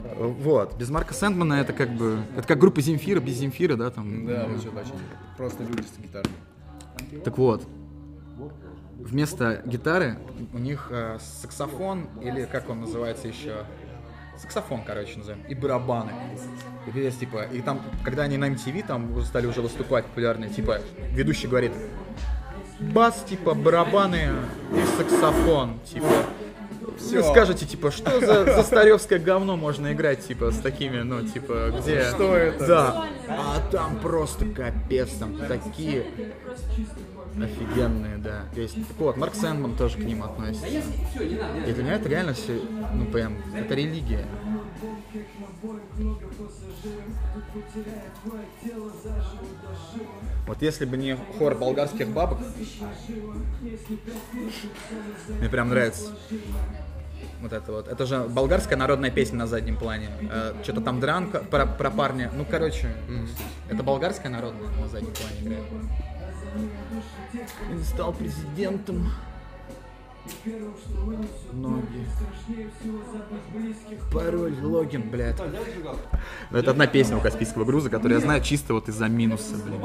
э, 0.04 0.16
Вот, 0.16 0.76
без 0.78 0.90
Марка 0.90 1.14
Сэндмана 1.14 1.56
это 1.56 1.74
как 1.74 1.90
бы... 1.92 2.20
Это 2.38 2.48
как 2.48 2.58
группа 2.60 2.82
Земфира, 2.82 3.20
без 3.20 3.36
Земфира, 3.36 3.76
да, 3.76 3.90
там. 3.90 4.26
Да, 4.26 4.48
что-то 4.60 4.80
очень. 4.80 4.94
Просто 5.38 5.64
люди 5.64 5.82
с 5.84 6.00
гитарой. 6.02 6.32
Так 7.24 7.38
вот, 7.38 7.68
вместо 8.98 9.62
гитары 9.66 10.18
у 10.54 10.58
них 10.58 10.88
э, 10.92 11.18
саксофон, 11.42 12.08
или 12.22 12.46
как 12.46 12.70
он 12.70 12.82
называется 12.82 13.28
еще, 13.28 13.66
саксофон, 14.42 14.82
короче, 14.86 15.18
назовем, 15.18 15.42
и 15.48 15.56
барабаны. 15.56 16.12
И 16.88 16.92
пиздец, 16.92 17.16
типа, 17.16 17.44
и 17.52 17.62
там, 17.62 17.82
когда 18.04 18.24
они 18.24 18.38
на 18.38 18.50
MTV 18.50 18.86
там 18.86 19.16
уже 19.16 19.26
стали 19.26 19.48
уже 19.48 19.62
выступать 19.62 20.06
популярные, 20.06 20.50
типа, 20.50 20.80
ведущий 21.12 21.48
говорит, 21.48 21.72
бас, 22.80 23.24
типа, 23.28 23.54
барабаны 23.54 24.30
и 24.72 24.98
саксофон, 24.98 25.80
типа. 25.86 26.08
Вы 26.82 27.22
Всё. 27.22 27.24
скажете, 27.32 27.66
типа, 27.66 27.92
что 27.92 28.20
за, 28.20 28.46
за 28.46 28.64
старевское 28.64 29.20
говно 29.20 29.58
можно 29.58 29.92
играть, 29.92 30.26
типа, 30.26 30.52
с 30.52 30.60
такими, 30.60 31.02
ну, 31.02 31.28
типа, 31.28 31.74
где... 31.78 32.04
Что 32.06 32.36
это? 32.36 32.68
Да. 32.68 33.06
А 33.28 33.60
там 33.72 34.00
просто 34.00 34.46
капец, 34.46 35.10
там 35.20 35.38
такие 35.48 36.06
офигенные, 37.44 38.18
да. 38.18 38.46
Есть, 38.56 38.76
так 38.88 38.98
вот, 38.98 39.18
Марк 39.18 39.36
Сэндман 39.36 39.76
тоже 39.76 39.98
к 39.98 40.02
ним 40.02 40.24
относится. 40.24 40.68
И 40.68 41.74
для 41.74 41.84
меня 41.84 41.96
это 41.96 42.10
реально 42.10 42.34
все, 42.34 42.60
ну, 42.94 43.06
прям, 43.06 43.38
это 43.56 43.74
религия. 43.74 44.26
Вот 50.48 50.62
если 50.62 50.86
бы 50.86 50.98
не 50.98 51.18
хор 51.38 51.56
болгарских 51.56 52.10
бабок, 52.10 52.40
мне 55.40 55.50
прям 55.50 55.70
нравится. 55.70 56.12
Вот 57.42 57.54
это 57.54 57.72
вот. 57.72 57.88
Это 57.88 58.06
же 58.06 58.28
болгарская 58.30 58.78
народная 58.78 59.12
песня 59.12 59.38
на 59.38 59.48
заднем 59.48 59.78
плане. 59.78 60.10
Что-то 60.64 60.82
там 60.82 61.00
дранка 61.00 61.40
про, 61.40 61.66
про 61.66 61.92
парня. 61.92 62.32
Ну, 62.36 62.46
короче, 62.50 62.96
это 63.70 63.84
болгарская 63.84 64.32
народная 64.32 64.70
на 64.80 64.88
заднем 64.88 65.14
плане 65.14 65.42
играет. 65.42 65.64
Он 67.72 67.84
стал 67.84 68.14
президентом. 68.14 69.12
Ноги. 71.54 72.08
Пароль, 74.12 74.56
логин, 74.64 75.10
блядь. 75.10 75.40
Ну, 76.50 76.58
Это 76.58 76.72
одна 76.72 76.88
песня 76.88 77.18
у 77.18 77.22
Каспийского 77.22 77.64
груза, 77.64 77.90
которую 77.90 78.20
я 78.20 78.26
знаю 78.26 78.42
чисто 78.42 78.74
вот 78.74 78.90
из-за 78.90 79.08
минуса, 79.08 79.56
блин. 79.64 79.82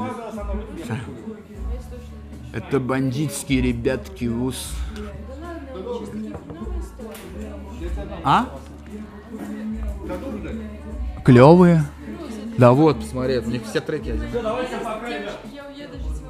Это 2.53 2.79
бандитские 2.79 3.61
ребятки 3.61 4.25
ус. 4.25 4.73
А? 8.23 8.49
Клевые. 11.23 11.83
Да 12.57 12.73
вот, 12.73 12.99
посмотри, 12.99 13.37
у 13.37 13.45
них 13.45 13.63
все 13.65 13.79
треки 13.79 14.09
один. 14.09 14.27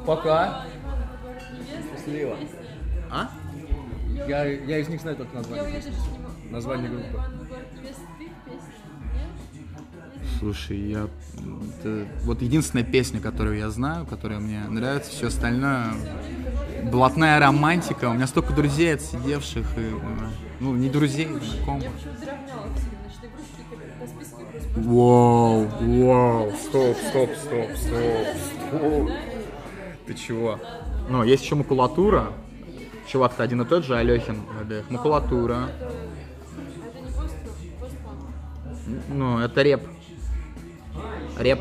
Пока. 0.05 0.65
Слева. 2.03 2.37
А? 3.09 3.29
Я, 4.27 4.45
я 4.45 4.77
из 4.79 4.87
них 4.89 5.01
знаю 5.01 5.17
только 5.17 5.35
название. 5.35 5.83
Название 6.49 6.89
группы. 6.89 7.21
Слушай, 10.39 10.79
я... 10.79 11.07
это 11.79 12.07
вот 12.23 12.41
единственная 12.41 12.83
песня, 12.83 13.19
которую 13.19 13.57
я 13.57 13.69
знаю, 13.69 14.05
которая 14.07 14.39
мне 14.39 14.61
нравится, 14.69 15.11
все 15.11 15.27
остальное... 15.27 15.93
Блатная 16.91 17.39
романтика. 17.39 18.09
У 18.09 18.13
меня 18.13 18.25
столько 18.25 18.53
друзей 18.53 18.95
отсидевших 18.95 19.77
и... 19.77 19.81
э, 19.81 20.29
Ну, 20.59 20.75
не 20.75 20.89
друзей, 20.89 21.27
знакомых. 21.27 21.91
Вау, 24.77 25.67
вау, 25.67 26.51
стоп, 26.53 26.97
стоп, 26.97 27.29
стоп, 27.35 27.69
стоп, 27.75 28.27
стоп. 28.69 29.11
Ты 30.05 30.13
чего? 30.13 30.59
Ну, 31.09 31.23
есть 31.23 31.43
еще 31.43 31.55
макулатура. 31.55 32.33
Чувак-то 33.07 33.43
один 33.43 33.61
и 33.61 33.65
тот 33.65 33.85
же, 33.85 33.97
Алехин. 33.97 34.43
обеих. 34.59 34.89
Макулатура. 34.89 35.69
Ну, 39.09 39.39
это 39.39 39.61
реп. 39.61 39.81
Реп. 41.37 41.59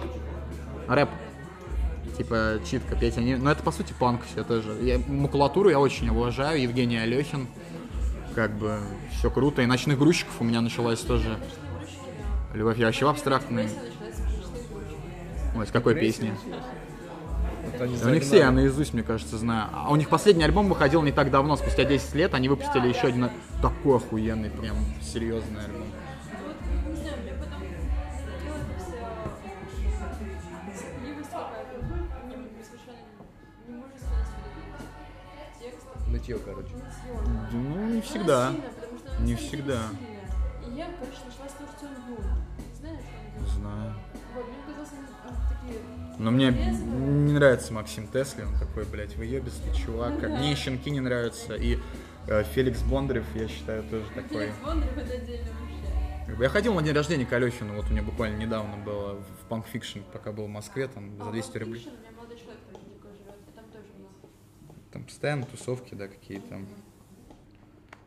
Рэп. 0.88 1.08
Типа 2.16 2.60
читка 2.68 2.96
петь. 2.96 3.16
Они... 3.18 3.36
Ну, 3.36 3.50
это 3.50 3.62
по 3.62 3.70
сути 3.70 3.94
панк 3.98 4.22
все 4.24 4.44
тоже. 4.44 4.76
Я, 4.82 4.98
макулатуру 4.98 5.70
я 5.70 5.80
очень 5.80 6.08
уважаю. 6.08 6.60
Евгений 6.60 6.98
Алехин. 6.98 7.46
Как 8.34 8.52
бы 8.52 8.78
все 9.12 9.30
круто. 9.30 9.62
И 9.62 9.66
ночных 9.66 9.98
грузчиков 9.98 10.34
у 10.40 10.44
меня 10.44 10.60
началась 10.60 11.00
тоже. 11.00 11.38
Любовь, 12.54 12.78
я 12.78 12.86
вообще 12.86 13.06
в 13.06 13.08
абстрактной. 13.08 13.68
Ой, 15.56 15.66
с 15.66 15.70
какой 15.70 15.94
песни? 15.94 16.34
Вот 17.80 17.84
они 17.88 17.96
У 18.04 18.08
них 18.14 18.22
все, 18.22 18.38
я 18.38 18.50
наизусть, 18.50 18.92
мне 18.92 19.02
кажется, 19.02 19.38
знаю. 19.38 19.68
А 19.72 19.90
у 19.90 19.96
них 19.96 20.10
последний 20.10 20.44
альбом 20.44 20.68
выходил 20.68 21.00
не 21.02 21.12
так 21.12 21.30
давно, 21.30 21.56
спустя 21.56 21.84
10 21.84 22.14
лет, 22.14 22.34
они 22.34 22.50
выпустили 22.50 22.88
еще 22.88 23.06
один 23.06 23.30
такой 23.62 23.96
охуенный, 23.96 24.50
прям 24.50 24.76
серьезный 25.00 25.64
альбом. 25.64 25.86
Нытье, 36.08 36.38
короче. 36.38 36.74
нытье. 36.74 37.50
Ну, 37.52 37.86
не 37.86 37.92
Она 37.92 38.02
всегда. 38.02 38.52
что 38.52 39.22
Не 39.22 39.34
всегда. 39.36 39.78
сильная. 39.78 40.66
И 40.66 40.76
я, 40.76 40.86
короче, 40.98 41.18
нашла 41.24 41.46
слушать? 41.48 41.80
Знаю. 43.56 43.94
Но 46.20 46.30
мне 46.30 46.50
не 46.50 47.32
нравится 47.32 47.72
Максим 47.72 48.06
Тесли, 48.06 48.42
он 48.42 48.54
такой, 48.58 48.84
блядь, 48.84 49.16
выебистый 49.16 49.74
чувак. 49.74 50.20
Как 50.20 50.28
Мне 50.30 50.52
и 50.52 50.54
щенки 50.54 50.90
не 50.90 51.00
нравятся, 51.00 51.54
и 51.54 51.78
э, 52.26 52.44
Феликс 52.44 52.82
Бондарев, 52.82 53.24
я 53.34 53.48
считаю, 53.48 53.82
тоже 53.84 54.04
такой. 54.14 54.48
Феликс 54.48 54.58
Бондарев 54.62 54.98
это 54.98 55.14
отдельно 55.14 55.48
Я 56.38 56.48
ходил 56.50 56.74
на 56.74 56.82
день 56.82 56.94
рождения 56.94 57.24
к 57.24 57.32
Алехину, 57.32 57.74
вот 57.74 57.86
у 57.86 57.92
меня 57.92 58.02
буквально 58.02 58.36
недавно 58.36 58.76
было 58.76 59.14
в 59.14 59.50
Punk 59.50 59.64
Fiction, 59.72 60.02
пока 60.12 60.30
был 60.30 60.44
в 60.44 60.50
Москве, 60.50 60.88
там 60.88 61.16
за 61.16 61.30
200 61.30 61.56
А, 61.56 61.60
рублей. 61.60 61.80
Fiction, 61.80 61.88
У 61.88 62.00
меня 62.00 62.10
молодой 62.14 62.38
человек 62.38 62.60
там 62.70 62.82
недалеко 62.82 63.08
живет, 63.08 63.36
и 63.48 63.52
там 63.56 63.64
тоже 63.72 63.86
много. 63.98 64.14
Там 64.92 65.04
постоянно 65.04 65.46
тусовки, 65.46 65.94
да, 65.94 66.06
какие-то. 66.06 66.60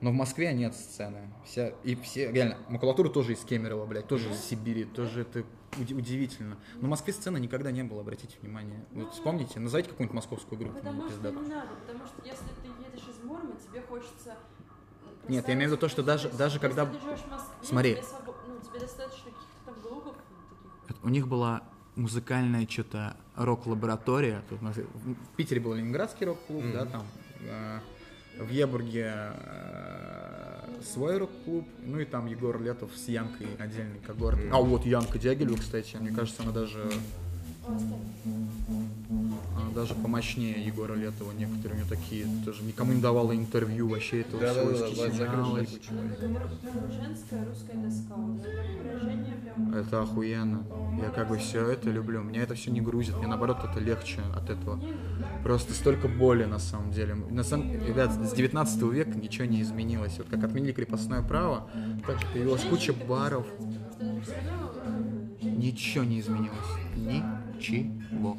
Но 0.02 0.12
в 0.12 0.14
Москве 0.14 0.54
нет 0.54 0.76
сцены. 0.76 1.34
Вся, 1.46 1.70
и 1.84 1.96
все, 1.96 2.32
реально, 2.32 2.58
макулатура 2.70 3.10
тоже 3.10 3.34
из 3.34 3.40
Кемерово, 3.40 3.88
блядь, 3.88 4.06
тоже 4.06 4.30
из 4.30 4.40
Сибири, 4.40 4.84
тоже 4.84 5.22
это 5.22 5.44
удивительно. 5.80 6.58
Но 6.76 6.88
в 6.88 6.90
Москве 6.90 7.14
сцены 7.14 7.38
никогда 7.40 7.72
не 7.72 7.84
было, 7.84 8.02
обратите 8.02 8.38
внимание. 8.42 8.86
Вот 8.92 9.14
вспомните, 9.14 9.60
назовите 9.60 9.90
какую-нибудь 9.90 10.16
московскую 10.16 10.60
группу, 10.60 10.76
Потому 10.78 11.04
ну, 11.04 11.10
что 11.10 11.18
не 11.20 11.48
надо, 11.50 11.70
потому 11.86 12.06
что 12.08 12.16
если 12.26 12.46
ты 12.62 12.68
едешь 12.88 13.08
из 13.08 13.24
Мурма, 13.24 13.54
тебе 13.56 13.82
хочется... 13.82 14.36
Нет, 15.28 15.48
я 15.48 15.54
имею 15.54 15.70
в 15.70 15.72
виду 15.74 15.80
то, 15.80 15.88
что 15.90 16.04
даже- 16.04 16.30
даже 16.30 16.60
когда- 16.60 16.84
Если 16.84 16.98
ты 16.98 17.04
живешь 17.06 17.20
в 17.20 17.30
Москве, 17.32 17.54
Смотри. 17.64 17.92
тебе, 17.94 18.02
свобо- 18.04 18.36
ну, 18.48 18.60
тебе 18.70 18.80
достаточно 18.80 19.32
каких-то 19.32 19.66
там 19.66 19.76
глупых 19.82 20.14
таких. 20.88 21.04
У 21.04 21.10
них 21.10 21.28
была 21.28 21.64
музыкальная 21.96 22.68
что-то 22.68 23.16
рок-лаборатория. 23.36 24.44
Тут 24.50 24.62
у 24.62 24.66
нас 24.66 24.76
в 24.76 25.36
Питере 25.38 25.62
был 25.62 25.74
Ленинградский 25.76 26.26
рок-клуб, 26.26 26.64
да, 26.74 26.86
там. 26.86 27.04
э, 27.42 27.80
В 28.40 28.50
Ебурге 28.50 29.14
э, 29.16 30.43
свой 30.84 31.18
рок-клуб, 31.18 31.66
ну 31.86 32.00
и 32.00 32.06
там 32.06 32.28
Егор 32.28 32.62
Летов 32.62 32.92
с 32.96 33.08
Янкой 33.08 33.48
отдельный 33.58 34.00
когорт. 34.06 34.40
А 34.52 34.60
вот 34.60 34.86
Янка 34.86 35.18
Дягилева, 35.20 35.58
кстати, 35.58 35.98
мне 35.98 36.12
кажется, 36.12 36.44
она 36.44 36.52
даже 36.52 36.92
даже 39.74 39.96
помощнее 39.96 40.64
Егора 40.64 40.94
Летова. 40.94 41.32
Некоторые 41.32 41.74
у 41.74 41.84
нее 41.84 41.90
такие 41.90 42.26
тоже 42.46 42.64
никому 42.64 42.94
не 42.94 43.02
давала 43.02 43.36
интервью, 43.36 43.90
вообще 43.90 44.22
это 44.22 44.38
Да-да-да, 44.38 44.78
свойски 44.78 45.18
да. 45.18 46.04
Женская 46.92 47.46
русская 47.46 47.78
доска. 47.78 48.16
Вот 48.16 49.76
это 49.76 50.02
охуенно. 50.02 50.66
Я 51.02 51.10
как 51.10 51.30
бы 51.30 51.38
все 51.38 51.68
это 51.68 51.90
люблю. 51.90 52.22
Меня 52.22 52.44
это 52.44 52.56
все 52.56 52.72
не 52.72 52.82
грузит. 52.82 53.18
Мне 53.18 53.28
наоборот 53.28 53.58
это 53.64 53.80
легче 53.80 54.22
от 54.36 54.50
этого. 54.50 54.80
Просто 55.44 55.74
столько 55.74 56.08
боли 56.08 56.46
на 56.46 56.60
самом 56.60 56.92
деле. 56.92 57.16
На 57.16 57.44
самом... 57.44 57.72
Ребят, 57.72 58.12
с 58.14 58.34
19 58.34 58.82
века 58.84 59.18
ничего 59.18 59.46
не 59.46 59.62
изменилось. 59.62 60.18
Вот 60.18 60.28
как 60.30 60.44
отменили 60.44 60.72
крепостное 60.72 61.22
право, 61.22 61.70
так 62.06 62.20
появилась 62.32 62.64
куча 62.64 62.94
баров. 62.94 63.46
Э, 64.00 64.22
Ничего 65.42 66.04
не 66.04 66.20
изменилось. 66.20 67.43
Ничего. 67.56 68.38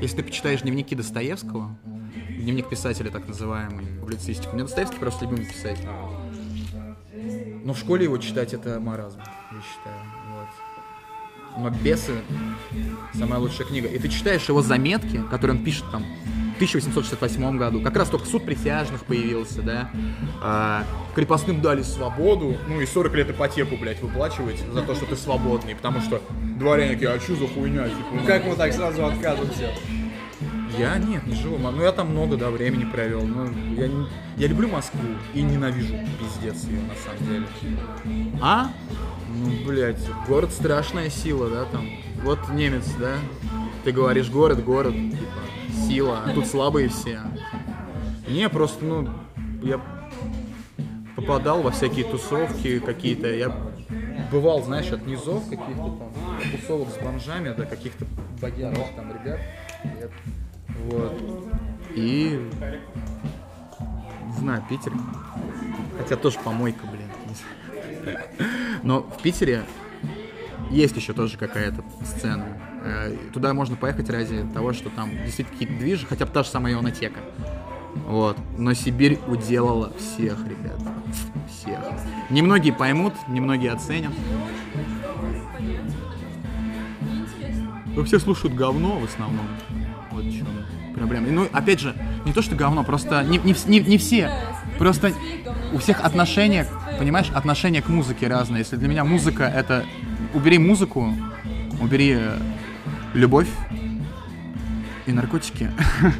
Если 0.00 0.16
ты 0.16 0.22
почитаешь 0.22 0.62
дневники 0.62 0.94
Достоевского, 0.94 1.76
дневник 2.38 2.68
писателя 2.68 3.10
так 3.10 3.26
называемый, 3.26 3.86
публицистику, 4.00 4.50
у 4.50 4.54
меня 4.54 4.64
Достоевский 4.64 4.98
просто 4.98 5.24
любимый 5.24 5.46
писатель. 5.46 5.88
Но 7.64 7.72
в 7.72 7.78
школе 7.78 8.04
его 8.04 8.18
читать 8.18 8.54
это 8.54 8.80
маразм, 8.80 9.18
я 9.18 9.60
считаю. 9.60 10.00
Вот. 10.32 10.48
Но 11.58 11.70
«Бесы»— 11.70 12.14
самая 13.14 13.40
лучшая 13.40 13.66
книга. 13.66 13.88
И 13.88 13.98
ты 13.98 14.08
читаешь 14.08 14.48
его 14.48 14.62
заметки, 14.62 15.20
которые 15.30 15.58
он 15.58 15.64
пишет 15.64 15.84
там 15.90 16.04
1868 16.58 17.56
году. 17.58 17.80
Как 17.80 17.96
раз 17.96 18.08
только 18.10 18.26
суд 18.26 18.44
присяжных 18.44 19.04
появился, 19.04 19.62
да. 19.62 19.90
А, 20.42 20.84
крепостным 21.14 21.60
дали 21.60 21.82
свободу, 21.82 22.56
ну 22.68 22.80
и 22.80 22.86
40 22.86 23.14
лет 23.14 23.30
ипотеку, 23.30 23.76
блядь, 23.76 24.00
выплачивать 24.02 24.62
за 24.72 24.82
то, 24.82 24.94
что 24.94 25.06
ты 25.06 25.16
свободный. 25.16 25.74
Потому 25.74 26.00
что 26.00 26.20
дворяне 26.58 26.92
такие, 26.94 27.10
а 27.10 27.18
что 27.20 27.36
за 27.36 27.46
хуйня? 27.48 27.84
Типа, 27.88 28.08
ну, 28.12 28.24
Как 28.26 28.44
мы 28.44 28.54
так 28.56 28.72
сразу 28.72 29.06
откажемся? 29.06 29.70
я 30.78 30.96
нет, 30.98 31.26
не 31.26 31.34
живу. 31.34 31.58
Ну 31.58 31.82
я 31.82 31.92
там 31.92 32.10
много, 32.10 32.36
да, 32.36 32.50
времени 32.50 32.84
провел. 32.84 33.22
Ну, 33.22 33.46
я, 33.76 33.88
не- 33.88 34.06
я 34.36 34.46
люблю 34.46 34.68
Москву 34.68 35.00
и 35.34 35.42
ненавижу 35.42 35.94
пиздец 36.20 36.64
ее 36.64 36.80
на 36.82 36.94
самом 36.94 37.28
деле. 37.28 37.46
А? 38.40 38.70
Ну, 39.28 39.50
блядь, 39.66 40.00
город 40.28 40.50
страшная 40.52 41.10
сила, 41.10 41.48
да, 41.50 41.64
там. 41.64 41.88
Вот 42.22 42.38
немец, 42.50 42.84
да? 42.98 43.14
Ты 43.84 43.92
говоришь 43.92 44.28
город, 44.30 44.62
город, 44.64 44.92
типа, 44.94 45.16
сила, 45.88 46.22
тут 46.34 46.46
слабые 46.46 46.88
все. 46.88 47.20
Не, 48.28 48.48
просто, 48.48 48.84
ну, 48.84 49.08
я 49.62 49.80
попадал 51.16 51.62
во 51.62 51.70
всякие 51.70 52.04
тусовки 52.04 52.78
какие-то, 52.78 53.28
я 53.32 53.52
бывал, 54.30 54.62
знаешь, 54.62 54.90
от 54.92 55.06
низов 55.06 55.48
каких-то 55.48 55.96
там, 55.98 56.12
тусовок 56.52 56.88
с 56.90 57.02
бомжами, 57.02 57.54
до 57.54 57.64
каких-то 57.64 58.04
бодяжных 58.40 58.86
там 58.94 59.10
ребят. 59.12 59.40
Я- 59.84 60.08
Вот. 60.90 61.20
И... 61.94 62.38
Не 64.26 64.32
знаю, 64.38 64.62
Питер. 64.68 64.92
Хотя 65.98 66.16
тоже 66.16 66.38
помойка, 66.44 66.86
блин. 66.86 68.16
Но 68.82 69.00
в 69.00 69.20
Питере 69.22 69.64
есть 70.70 70.94
еще 70.96 71.12
тоже 71.14 71.38
какая-то 71.38 71.82
сцена. 72.04 72.46
Э, 72.88 73.16
Туда 73.32 73.52
можно 73.54 73.76
поехать 73.76 74.08
ради 74.10 74.44
того, 74.54 74.72
что 74.72 74.90
там 74.90 75.10
действительно 75.24 75.58
какие-то 75.58 75.78
движи, 75.78 76.06
хотя 76.06 76.26
бы 76.26 76.32
та 76.32 76.42
же 76.42 76.48
самая 76.48 76.74
ионотека. 76.74 77.20
Вот. 78.06 78.36
Но 78.56 78.72
Сибирь 78.74 79.18
уделала 79.26 79.92
всех, 79.98 80.38
ребят. 80.46 80.80
Всех. 81.50 81.78
Немногие 82.30 82.72
поймут, 82.72 83.12
немногие 83.28 83.72
оценят. 83.72 84.12
Ну, 87.94 88.04
все 88.04 88.18
слушают 88.18 88.54
говно 88.54 88.98
в 89.00 89.04
основном. 89.04 89.46
Вот 90.12 90.24
в 90.24 90.32
чем 90.36 90.46
проблема. 90.94 91.28
Ну, 91.28 91.48
опять 91.52 91.80
же, 91.80 91.94
не 92.24 92.32
то, 92.32 92.42
что 92.42 92.54
говно, 92.54 92.84
просто 92.84 93.22
не, 93.24 93.38
не, 93.38 93.54
не- 93.66 93.80
не 93.80 93.98
все. 93.98 94.30
Просто 94.78 95.12
у 95.72 95.78
всех 95.78 96.04
отношения, 96.04 96.66
понимаешь, 96.98 97.30
отношения 97.34 97.82
к 97.82 97.88
музыке 97.88 98.28
разные. 98.28 98.60
Если 98.60 98.76
для 98.76 98.88
меня 98.88 99.04
музыка 99.04 99.44
это... 99.44 99.84
Убери 100.34 100.58
музыку, 100.58 101.14
убери 101.80 102.14
э, 102.18 102.36
любовь 103.14 103.48
и 105.06 105.12
наркотики. 105.12 105.70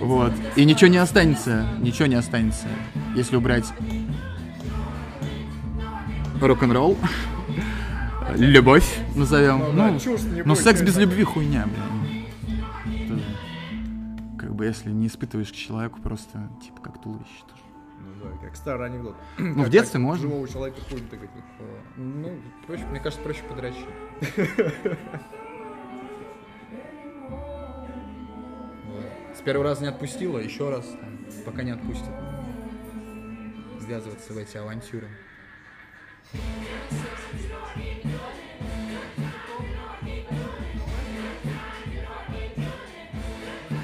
Вот. 0.00 0.32
И 0.54 0.64
ничего 0.64 0.88
не 0.88 0.98
останется. 0.98 1.66
Ничего 1.80 2.06
не 2.06 2.14
останется. 2.14 2.68
Если 3.16 3.34
убрать 3.34 3.64
рок-н-ролл, 6.40 6.96
любовь 8.36 8.98
назовем. 9.16 9.58
Ну 9.58 9.72
да, 9.72 9.90
Ну, 9.90 9.98
не 10.34 10.42
но 10.42 10.54
будет, 10.54 10.62
секс 10.62 10.82
без 10.82 10.96
любви 10.98 11.24
хуйня, 11.24 11.66
блин. 11.66 13.08
Тоже. 13.08 13.24
Как 14.38 14.54
бы 14.54 14.66
если 14.66 14.90
не 14.90 15.08
испытываешь 15.08 15.50
к 15.50 15.56
человеку, 15.56 16.00
просто 16.00 16.48
типа 16.62 16.80
как 16.80 17.02
туловище 17.02 17.42
тоже. 17.48 17.62
Ну 17.98 18.30
да, 18.30 18.46
как 18.46 18.54
старый 18.54 18.86
анекдот. 18.86 19.16
Ну, 19.36 19.64
в 19.64 19.68
детстве 19.68 19.98
можно. 19.98 20.28
Живого 20.28 20.46
человека 20.48 20.80
хуй 20.88 21.00
тыкать. 21.00 21.30
Ну, 21.96 22.38
проще, 22.68 22.84
мне 22.86 23.00
кажется, 23.00 23.24
проще 23.24 23.42
подрочить. 23.48 23.84
С 29.38 29.40
первого 29.40 29.66
раза 29.66 29.82
не 29.82 29.88
отпустила, 29.88 30.38
еще 30.38 30.68
раз, 30.68 30.84
там, 30.84 31.24
пока 31.46 31.62
не 31.62 31.70
отпустит. 31.70 32.10
Ввязываться 33.80 34.32
в 34.32 34.36
эти 34.36 34.56
авантюры. 34.56 35.06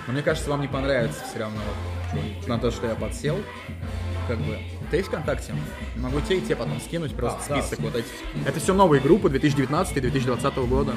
Но 0.06 0.12
мне 0.12 0.22
кажется, 0.22 0.50
вам 0.50 0.60
не 0.60 0.68
понравится 0.68 1.22
все 1.28 1.38
равно 1.38 1.60
на 2.46 2.58
то, 2.58 2.70
что 2.70 2.86
я 2.86 2.94
подсел. 2.94 3.38
Как 4.28 4.38
бы. 4.38 4.58
Ты 4.90 5.02
ВКонтакте? 5.02 5.54
Могу 5.96 6.20
тебе 6.20 6.38
и 6.38 6.40
тебе 6.40 6.56
потом 6.56 6.80
скинуть 6.80 7.14
просто 7.14 7.40
Да, 7.48 7.56
да. 7.56 7.62
список 7.62 7.80
вот 7.80 7.94
этих. 7.94 8.10
Это 8.46 8.60
все 8.60 8.74
новые 8.74 9.00
группы 9.00 9.28
2019-2020 9.28 10.66
года. 10.66 10.94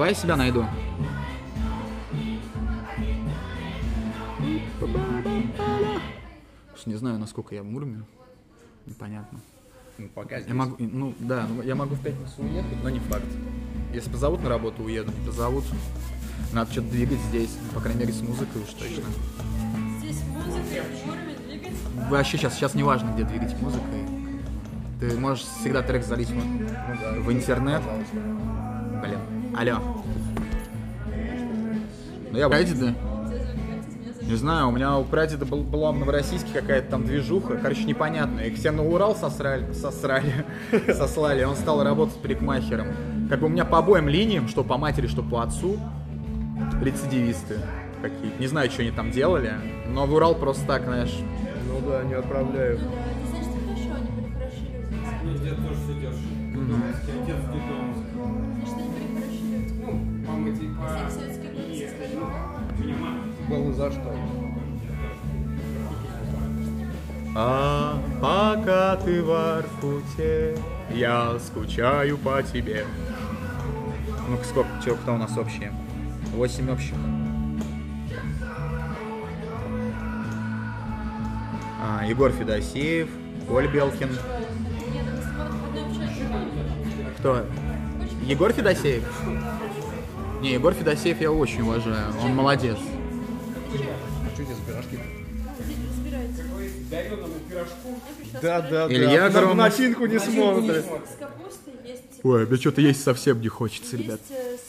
Давай 0.00 0.14
я 0.14 0.18
себя 0.18 0.34
найду. 0.34 0.64
Не 6.86 6.94
знаю, 6.94 7.18
насколько 7.18 7.54
я 7.54 7.62
в 7.62 7.66
Мурме. 7.66 8.04
Непонятно. 8.86 9.40
Ну, 9.98 10.08
пока 10.14 10.40
здесь. 10.40 10.48
Я 10.48 10.54
могу, 10.54 10.76
ну 10.78 11.14
да, 11.18 11.46
ну, 11.46 11.60
я 11.60 11.74
могу 11.74 11.96
в 11.96 12.00
пятницу 12.00 12.32
уехать, 12.38 12.82
но 12.82 12.88
не 12.88 12.98
факт. 13.00 13.26
Если 13.92 14.08
позовут 14.08 14.42
на 14.42 14.48
работу, 14.48 14.84
уеду, 14.84 15.12
не 15.12 15.26
позовут. 15.26 15.64
Надо 16.54 16.72
что-то 16.72 16.88
двигать 16.88 17.20
здесь, 17.28 17.58
по 17.74 17.80
крайней 17.82 18.00
мере, 18.00 18.14
с 18.14 18.22
музыкой 18.22 18.62
уж 18.62 18.70
точно. 18.70 19.04
Здесь 19.98 20.22
музыка, 20.28 20.82
в 20.82 21.06
форме 21.06 21.36
двигать. 21.46 21.76
Вообще 22.08 22.38
сейчас, 22.38 22.54
сейчас 22.54 22.74
не 22.74 22.84
важно, 22.84 23.12
где 23.12 23.24
двигать 23.24 23.54
музыкой. 23.60 24.06
Ты 24.98 25.18
можешь 25.18 25.44
всегда 25.44 25.82
трек 25.82 26.06
залить 26.06 26.30
в, 26.30 27.22
в 27.22 27.30
интернет. 27.30 27.82
Блин, 29.02 29.39
алло. 29.56 29.78
Ну 32.30 32.38
я 32.38 32.48
прадеда. 32.48 32.94
Не 34.22 34.36
знаю, 34.36 34.68
у 34.68 34.70
меня 34.70 34.96
у 34.96 35.04
прадеда 35.04 35.44
был, 35.44 35.64
была 35.64 35.90
в 35.90 35.98
Новороссийске 35.98 36.52
какая-то 36.52 36.90
там 36.90 37.04
движуха, 37.04 37.56
короче, 37.56 37.82
непонятная. 37.82 38.44
Их 38.46 38.56
все 38.56 38.70
на 38.70 38.84
Урал 38.84 39.16
сосрали, 39.16 39.72
сосрали, 39.72 40.44
сослали, 40.86 41.42
он 41.42 41.56
стал 41.56 41.82
работать 41.82 42.14
парикмахером. 42.16 42.86
Как 43.28 43.40
бы 43.40 43.46
у 43.46 43.48
меня 43.48 43.64
по 43.64 43.78
обоим 43.78 44.08
линиям, 44.08 44.46
что 44.46 44.62
по 44.62 44.78
матери, 44.78 45.08
что 45.08 45.22
по 45.22 45.42
отцу, 45.42 45.76
рецидивисты 46.80 47.58
какие-то. 48.00 48.38
Не 48.38 48.46
знаю, 48.46 48.70
что 48.70 48.82
они 48.82 48.92
там 48.92 49.10
делали, 49.10 49.54
но 49.88 50.06
в 50.06 50.14
Урал 50.14 50.36
просто 50.36 50.64
так, 50.64 50.84
знаешь, 50.84 51.18
Ну 51.66 51.80
да, 51.90 52.04
не 52.04 52.14
отправляю. 52.14 52.78
Ну, 52.78 52.86
это 52.86 53.28
значит, 53.30 53.50
что 53.50 53.72
еще 53.72 53.92
они 53.94 54.06
перехорошили. 54.22 55.24
Мне 55.24 55.38
дед 55.38 55.56
тоже 55.56 55.80
сидел. 55.88 56.12
Отец 57.22 57.36
Ну, 59.80 59.92
мама 60.26 60.50
типа... 60.50 60.98
И- 61.06 61.10
состояли. 61.10 61.90
Понимаю. 62.78 63.20
Было 63.48 63.72
за 63.72 63.90
что. 63.90 64.14
А 67.34 67.98
пока 68.20 68.96
ты 68.96 69.22
в 69.22 69.30
Аркуте, 69.32 70.56
я 70.90 71.38
скучаю 71.38 72.18
по 72.18 72.42
тебе. 72.42 72.84
Ну-ка, 74.28 74.44
сколько, 74.44 74.68
чё, 74.84 74.96
кто 74.96 75.14
у 75.14 75.16
нас 75.16 75.36
общие? 75.36 75.72
Восемь 76.34 76.70
общих. 76.70 76.94
а, 81.82 82.04
Егор 82.06 82.30
Федосеев, 82.30 83.08
Коль 83.48 83.68
Белкин. 83.68 84.10
Кто? 87.18 87.46
Егор 88.24 88.52
Федосеев? 88.52 89.04
Не, 90.40 90.54
Егор 90.54 90.72
Федосеев 90.72 91.20
я 91.20 91.30
очень 91.30 91.62
уважаю. 91.62 92.14
Он 92.22 92.34
молодец. 92.34 92.78
Что 94.34 94.42
здесь 94.42 94.56
пирожки? 94.66 94.98
Да, 98.40 98.60
да, 98.62 98.88
да. 98.88 98.94
Илья 98.94 99.24
На- 99.28 99.30
Громов. 99.30 99.56
Начинку 99.56 100.06
не 100.06 100.18
смотрит. 100.18 100.84
С 100.84 101.18
капустой 101.18 101.74
есть, 101.84 102.02
Ой, 102.22 102.46
мне 102.46 102.56
что-то 102.56 102.80
есть 102.80 103.02
совсем 103.02 103.40
не 103.40 103.48
хочется, 103.48 103.96
ребят. 103.96 104.20
есть 104.28 104.62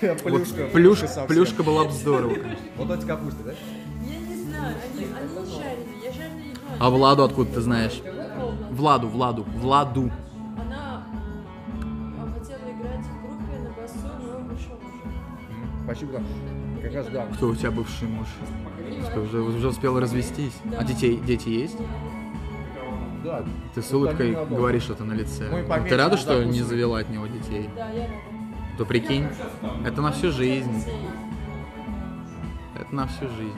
э. 0.00 0.14
Плюшка. 0.24 0.66
Плюшка, 0.72 1.08
плюшка 1.28 1.62
была 1.62 1.84
бы 1.84 1.92
здорово. 1.92 2.34
Вот 2.76 2.90
эти 2.98 3.06
капусты, 3.06 3.42
да? 3.44 3.52
Я 3.52 4.18
не 4.18 4.44
знаю, 4.44 4.76
они, 4.94 5.04
они 5.04 5.46
не 5.46 5.52
жареные. 5.54 5.86
Я 6.04 6.12
жареные. 6.12 6.54
А 6.78 6.90
Владу 6.90 7.24
откуда 7.24 7.52
ты 7.52 7.60
знаешь? 7.60 8.00
Владу, 8.70 9.08
Владу, 9.08 9.42
Владу. 9.42 10.10
Спасибо. 15.88 16.22
Как 16.82 16.94
раз 16.94 17.06
да. 17.06 17.26
Кто 17.32 17.48
у 17.48 17.54
тебя 17.54 17.70
бывший 17.70 18.08
муж? 18.08 18.26
Ты 19.14 19.20
уже, 19.20 19.40
уже 19.40 19.68
успел 19.68 19.98
развестись? 19.98 20.52
А 20.76 20.84
детей, 20.84 21.18
дети 21.18 21.48
есть? 21.48 21.78
Да. 23.24 23.42
Ты 23.74 23.80
с 23.80 23.90
улыбкой 23.90 24.32
говоришь 24.34 24.82
что-то 24.82 25.04
на 25.04 25.14
лице. 25.14 25.48
Ты 25.88 25.96
рада, 25.96 26.18
что 26.18 26.44
не 26.44 26.60
завела 26.60 26.98
от 26.98 27.08
него 27.08 27.26
детей? 27.26 27.70
Да, 27.74 27.88
я 27.88 28.02
рада. 28.02 28.12
То 28.76 28.84
прикинь, 28.84 29.28
это 29.86 30.02
на 30.02 30.12
всю 30.12 30.30
жизнь. 30.30 30.84
Это 32.74 32.94
на 32.94 33.06
всю 33.06 33.26
жизнь. 33.30 33.56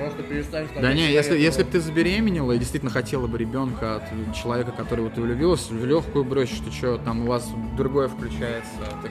Просто 0.00 0.22
перестань 0.22 0.66
Да 0.80 0.94
не, 0.94 1.12
если, 1.12 1.38
если 1.38 1.62
бы 1.62 1.70
ты 1.70 1.80
забеременела 1.80 2.52
и 2.52 2.58
действительно 2.58 2.90
хотела 2.90 3.26
бы 3.26 3.36
ребенка 3.36 3.96
от 3.96 4.34
человека, 4.34 4.72
которого 4.72 5.10
ты 5.10 5.20
влюбилась, 5.20 5.68
в 5.70 5.84
легкую 5.84 6.24
бросишь, 6.24 6.60
ты 6.60 6.72
что, 6.72 6.96
там 6.98 7.24
у 7.24 7.26
вас 7.26 7.48
другое 7.76 8.08
включается, 8.08 8.70
ты 9.02 9.10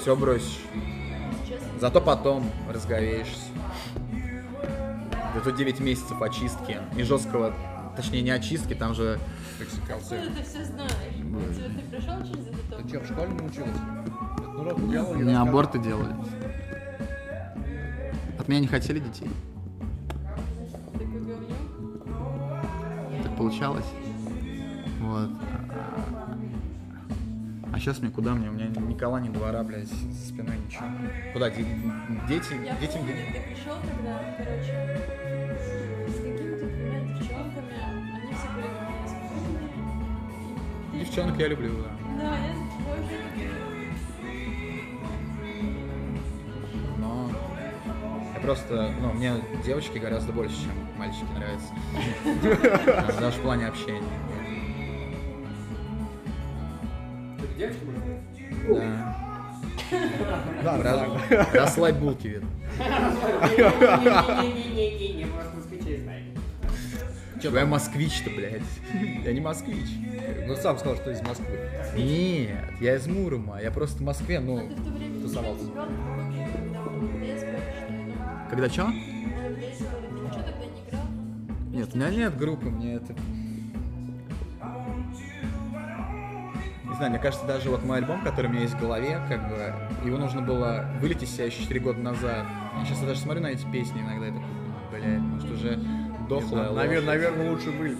все 0.00 0.16
бросишь. 0.16 0.60
Зато 1.80 2.00
потом 2.00 2.50
разговеешься. 2.68 3.50
Зато 5.34 5.50
9 5.50 5.80
месяцев 5.80 6.22
очистки 6.22 6.78
и 6.96 7.02
жесткого, 7.02 7.54
точнее 7.96 8.22
не 8.22 8.30
очистки, 8.30 8.72
там 8.72 8.94
же 8.94 9.18
Ты 9.58 9.64
Токсикация. 9.64 10.22
все 10.42 10.64
знаешь. 10.64 10.92
Ты, 11.54 11.62
ты 11.64 11.90
прошел 11.90 12.24
через 12.24 12.46
это? 12.46 12.82
Ты 12.82 12.88
что, 12.88 13.00
в 13.00 13.06
школе 13.06 13.28
не 13.28 13.46
училась? 13.46 13.76
Рассказывала. 14.58 15.40
аборты 15.42 15.78
делали. 15.78 16.14
От 18.38 18.48
меня 18.48 18.60
не 18.60 18.66
хотели 18.68 19.00
детей. 19.00 19.28
Получалось. 23.36 23.84
Вот. 25.00 25.30
А 27.72 27.78
сейчас 27.78 28.00
мне 28.00 28.10
куда 28.10 28.32
мне? 28.34 28.48
У 28.48 28.52
меня 28.52 28.66
ни 28.68 28.94
кола, 28.96 29.18
ни 29.20 29.28
двора, 29.28 29.62
блядь, 29.62 29.88
со 29.88 30.28
спиной 30.28 30.56
ничего. 30.66 30.86
Куда? 31.32 31.50
Де- 31.50 31.64
Дети? 32.28 32.54
Я 32.64 32.74
Детям 32.76 33.00
помню, 33.00 33.14
где? 33.14 33.32
ты 33.32 33.40
пришел 33.54 33.74
тогда, 33.82 34.34
короче, 34.38 35.00
с 36.08 36.16
какими-то 36.16 36.66
двумя 36.66 37.00
девчонками, 37.00 37.74
они 38.14 38.32
все 38.32 38.48
были 38.54 38.68
такие 38.80 39.08
спокойные. 39.08 39.68
И- 40.94 40.98
Девчонок 41.04 41.36
я 41.38 41.48
люблю, 41.48 41.70
да. 41.82 41.90
Да, 42.18 42.36
я 42.38 42.54
вообще 42.88 43.18
такие. 43.30 43.50
Просто, 48.46 48.92
ну, 49.00 49.12
мне 49.12 49.32
девочки 49.64 49.98
гораздо 49.98 50.32
больше, 50.32 50.54
чем 50.54 50.70
мальчики 50.96 51.26
нравятся. 51.34 51.74
Да, 53.12 53.12
Даже 53.20 53.38
в 53.38 53.42
плане 53.42 53.66
общения. 53.66 54.02
Можешь? 58.68 58.82
Да. 58.82 59.16
Да, 60.62 60.82
Раз-. 60.82 61.54
Расслабь 61.54 61.96
булки, 61.96 62.28
видно. 62.28 62.48
Не-не-не-не-не, 64.42 65.24
может, 65.26 65.54
москвичей 65.54 66.02
знаешь. 66.02 66.24
Че, 67.42 67.50
я 67.50 67.66
москвич-то, 67.66 68.30
блядь. 68.30 68.62
Я 69.24 69.32
не 69.32 69.40
москвич. 69.40 69.88
Ну, 70.46 70.54
сам 70.54 70.78
сказал, 70.78 70.96
что 70.96 71.10
из 71.10 71.20
Москвы. 71.20 71.58
Нет, 71.96 72.80
я 72.80 72.94
из 72.96 73.06
Мурома. 73.08 73.60
Я 73.60 73.72
просто 73.72 73.98
в 73.98 74.02
Москве, 74.02 74.38
ну... 74.38 74.68
Ты 74.68 74.74
в 74.74 74.84
то 74.84 74.90
время 74.90 75.14
не 75.14 75.22
Тусовался. 75.22 75.64
Когда 78.48 78.68
что? 78.68 78.90
Нет, 81.72 81.90
у 81.92 81.96
меня 81.98 82.10
нет 82.10 82.36
группы, 82.38 82.66
мне 82.66 82.94
это... 82.94 83.14
Не 86.84 86.94
знаю, 86.94 87.10
мне 87.10 87.18
кажется, 87.20 87.46
даже 87.46 87.68
вот 87.68 87.84
мой 87.84 87.98
альбом, 87.98 88.22
который 88.22 88.46
у 88.46 88.50
меня 88.50 88.62
есть 88.62 88.74
в 88.74 88.80
голове, 88.80 89.20
как 89.28 89.46
бы, 89.50 89.74
его 90.06 90.16
нужно 90.16 90.40
было 90.40 90.86
вылить 91.00 91.22
из 91.22 91.30
себя 91.30 91.44
еще 91.44 91.60
4 91.62 91.80
года 91.80 91.98
назад. 92.00 92.46
Я 92.78 92.84
сейчас 92.86 93.00
даже 93.00 93.20
смотрю 93.20 93.42
на 93.42 93.48
эти 93.48 93.66
песни 93.70 94.00
иногда 94.00 94.28
и 94.28 94.30
такой, 94.30 94.46
блядь, 94.92 95.20
может 95.20 95.50
уже 95.50 95.78
дохлая 96.28 96.70
Наверное, 96.72 96.86
лошадь. 96.94 97.06
наверное, 97.06 97.50
лучше 97.50 97.70
вы, 97.72 97.96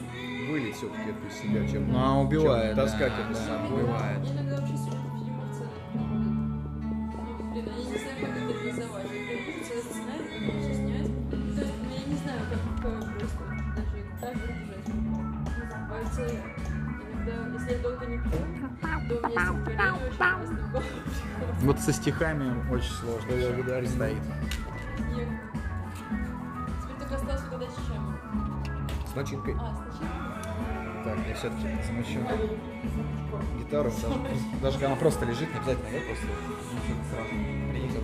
вылить 0.51 0.77
все-таки 0.77 1.11
это 1.11 1.27
из 1.29 1.35
себя, 1.43 1.69
чем, 1.69 1.93
Ну, 1.93 1.99
а 1.99 2.19
убивает, 2.21 2.69
чем 2.69 2.77
да, 2.77 2.83
таскать 2.85 3.13
это 3.27 3.35
с 3.35 3.39
да, 3.41 3.45
собой. 3.47 3.83
убивает. 3.83 4.19
Вот 21.67 21.81
со 21.81 21.93
стихами 21.93 22.55
очень 22.71 22.93
сложно. 22.93 23.29
Да, 23.29 23.35
я 23.35 23.51
говорю, 23.51 23.89
стоит. 23.89 24.23
Теперь 26.81 26.97
только 27.01 27.17
осталось 27.17 27.43
угадать 27.49 27.71
с 27.71 27.87
чем. 27.89 28.17
С 29.05 29.15
начинкой. 29.17 29.57
А, 29.59 29.75
сначала. 29.75 31.05
Так, 31.05 31.19
я 31.29 31.35
все-таки 31.35 31.67
замочу 31.85 32.21
гитару. 33.59 33.91
Даже, 33.91 34.17
даже 34.63 34.79
когда 34.79 34.87
она 34.87 34.97
просто 34.97 35.25
лежит, 35.25 35.53
не 35.53 35.59
обязательно, 35.59 35.91
да, 35.91 35.99
просто 36.07 36.27
ничего 36.27 37.03
сразу. 37.11 37.31
Принять 37.31 37.97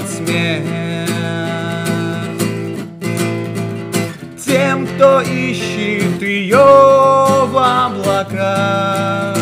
ждет 0.00 0.08
смерть 0.08 0.64
тем, 4.44 4.86
кто 4.86 5.20
ищет 5.20 6.22
ее 6.22 6.56
в 7.46 7.56
облаках. 7.56 9.36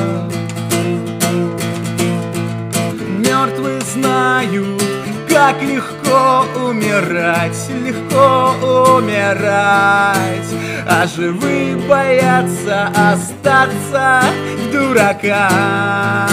Мертвые 3.18 3.80
знают, 3.80 4.82
как 5.28 5.62
легко 5.62 6.44
умирать, 6.66 7.70
легко 7.84 8.54
умирать, 8.96 10.54
а 10.86 11.06
живые 11.06 11.76
боятся 11.76 12.88
остаться 12.94 14.22
в 14.56 14.72
дураках. 14.72 16.28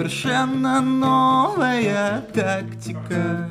Совершенно 0.00 0.80
новая 0.80 2.22
тактика. 2.32 3.46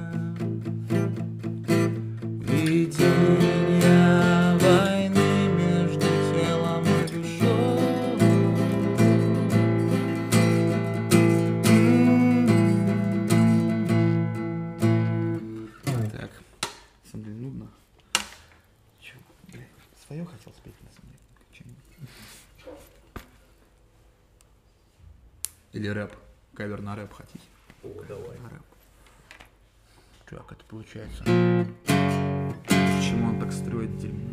Ведения 2.41 3.37
войны 4.57 5.47
между 5.49 6.07
телом 6.33 6.83
и 6.85 7.07
душой. 7.07 8.17
Так, 16.11 16.31
на 17.03 17.09
самом 17.11 17.23
деле 17.25 17.35
нудно. 17.35 17.67
Блядь, 19.53 19.67
свое 20.07 20.25
хотел 20.25 20.51
спеть, 20.53 20.81
на 20.81 20.89
самом 20.89 21.11
деле. 21.11 21.19
Или 25.73 25.89
рэп. 25.89 26.18
Кавер 26.59 26.81
на 26.81 26.93
рэп 26.93 27.13
хотите? 27.13 27.45
О, 27.85 28.03
давай. 28.05 28.37
На 28.39 28.49
рэп. 28.49 28.61
Как 30.25 30.51
это 30.51 30.65
получается? 30.65 31.23
Почему 32.65 33.29
он 33.29 33.39
так 33.39 33.53
строит 33.53 33.97
дерьмо? 33.97 34.28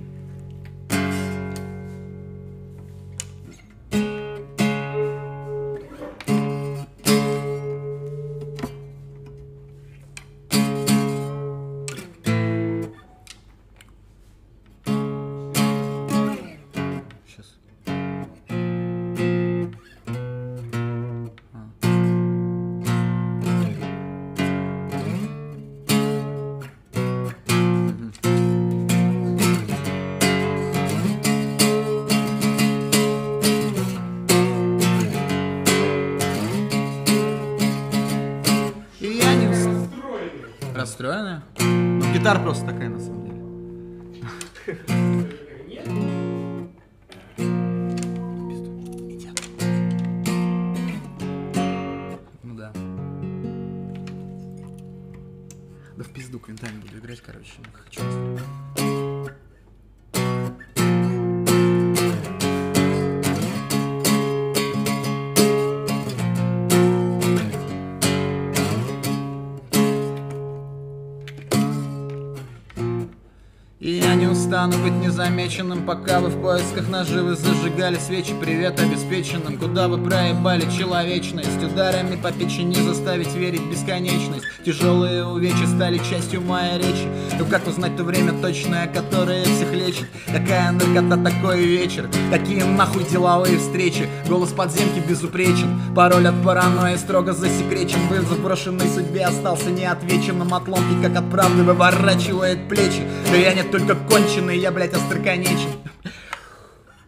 Я 74.66 74.72
не 74.72 74.76
устану 74.76 74.84
быть 74.84 74.95
незамеченным, 75.06 75.86
пока 75.86 76.20
вы 76.20 76.28
в 76.28 76.42
поисках 76.42 76.88
наживы 76.88 77.36
зажигали 77.36 77.96
свечи. 77.96 78.34
Привет 78.40 78.80
обеспеченным, 78.80 79.56
куда 79.56 79.86
вы 79.86 79.98
проебали 79.98 80.62
человечность. 80.76 81.62
Ударами 81.62 82.16
по 82.16 82.32
печени 82.32 82.74
заставить 82.74 83.32
верить 83.34 83.62
бесконечность. 83.70 84.44
Тяжелые 84.64 85.24
увечья 85.24 85.66
стали 85.66 85.98
частью 85.98 86.40
моей 86.40 86.78
речи. 86.78 87.06
Ну 87.38 87.46
как 87.46 87.66
узнать 87.68 87.96
то 87.96 88.02
время 88.02 88.32
точное, 88.40 88.88
которое 88.88 89.44
всех 89.44 89.72
лечит? 89.72 90.06
Какая 90.26 90.72
наркота, 90.72 91.16
такой 91.22 91.64
вечер. 91.64 92.10
Какие 92.32 92.62
нахуй 92.64 93.04
деловые 93.04 93.58
встречи. 93.58 94.08
Голос 94.28 94.50
подземки 94.50 94.98
безупречен. 95.08 95.94
Пароль 95.94 96.26
от 96.26 96.42
паранойи 96.42 96.96
строго 96.96 97.32
засекречен. 97.32 98.00
Вызов 98.08 98.40
брошенной 98.40 98.88
судьбе 98.88 99.26
остался 99.26 99.70
неотвеченным. 99.70 100.52
Отломки, 100.52 101.00
как 101.00 101.16
от 101.16 101.30
правды, 101.30 101.62
выворачивает 101.62 102.68
плечи. 102.68 103.02
Да 103.30 103.36
я 103.36 103.54
не 103.54 103.62
только 103.62 103.94
конченый, 103.94 104.58
я, 104.58 104.72
блядь, 104.72 104.95
остроконечен. 104.96 105.70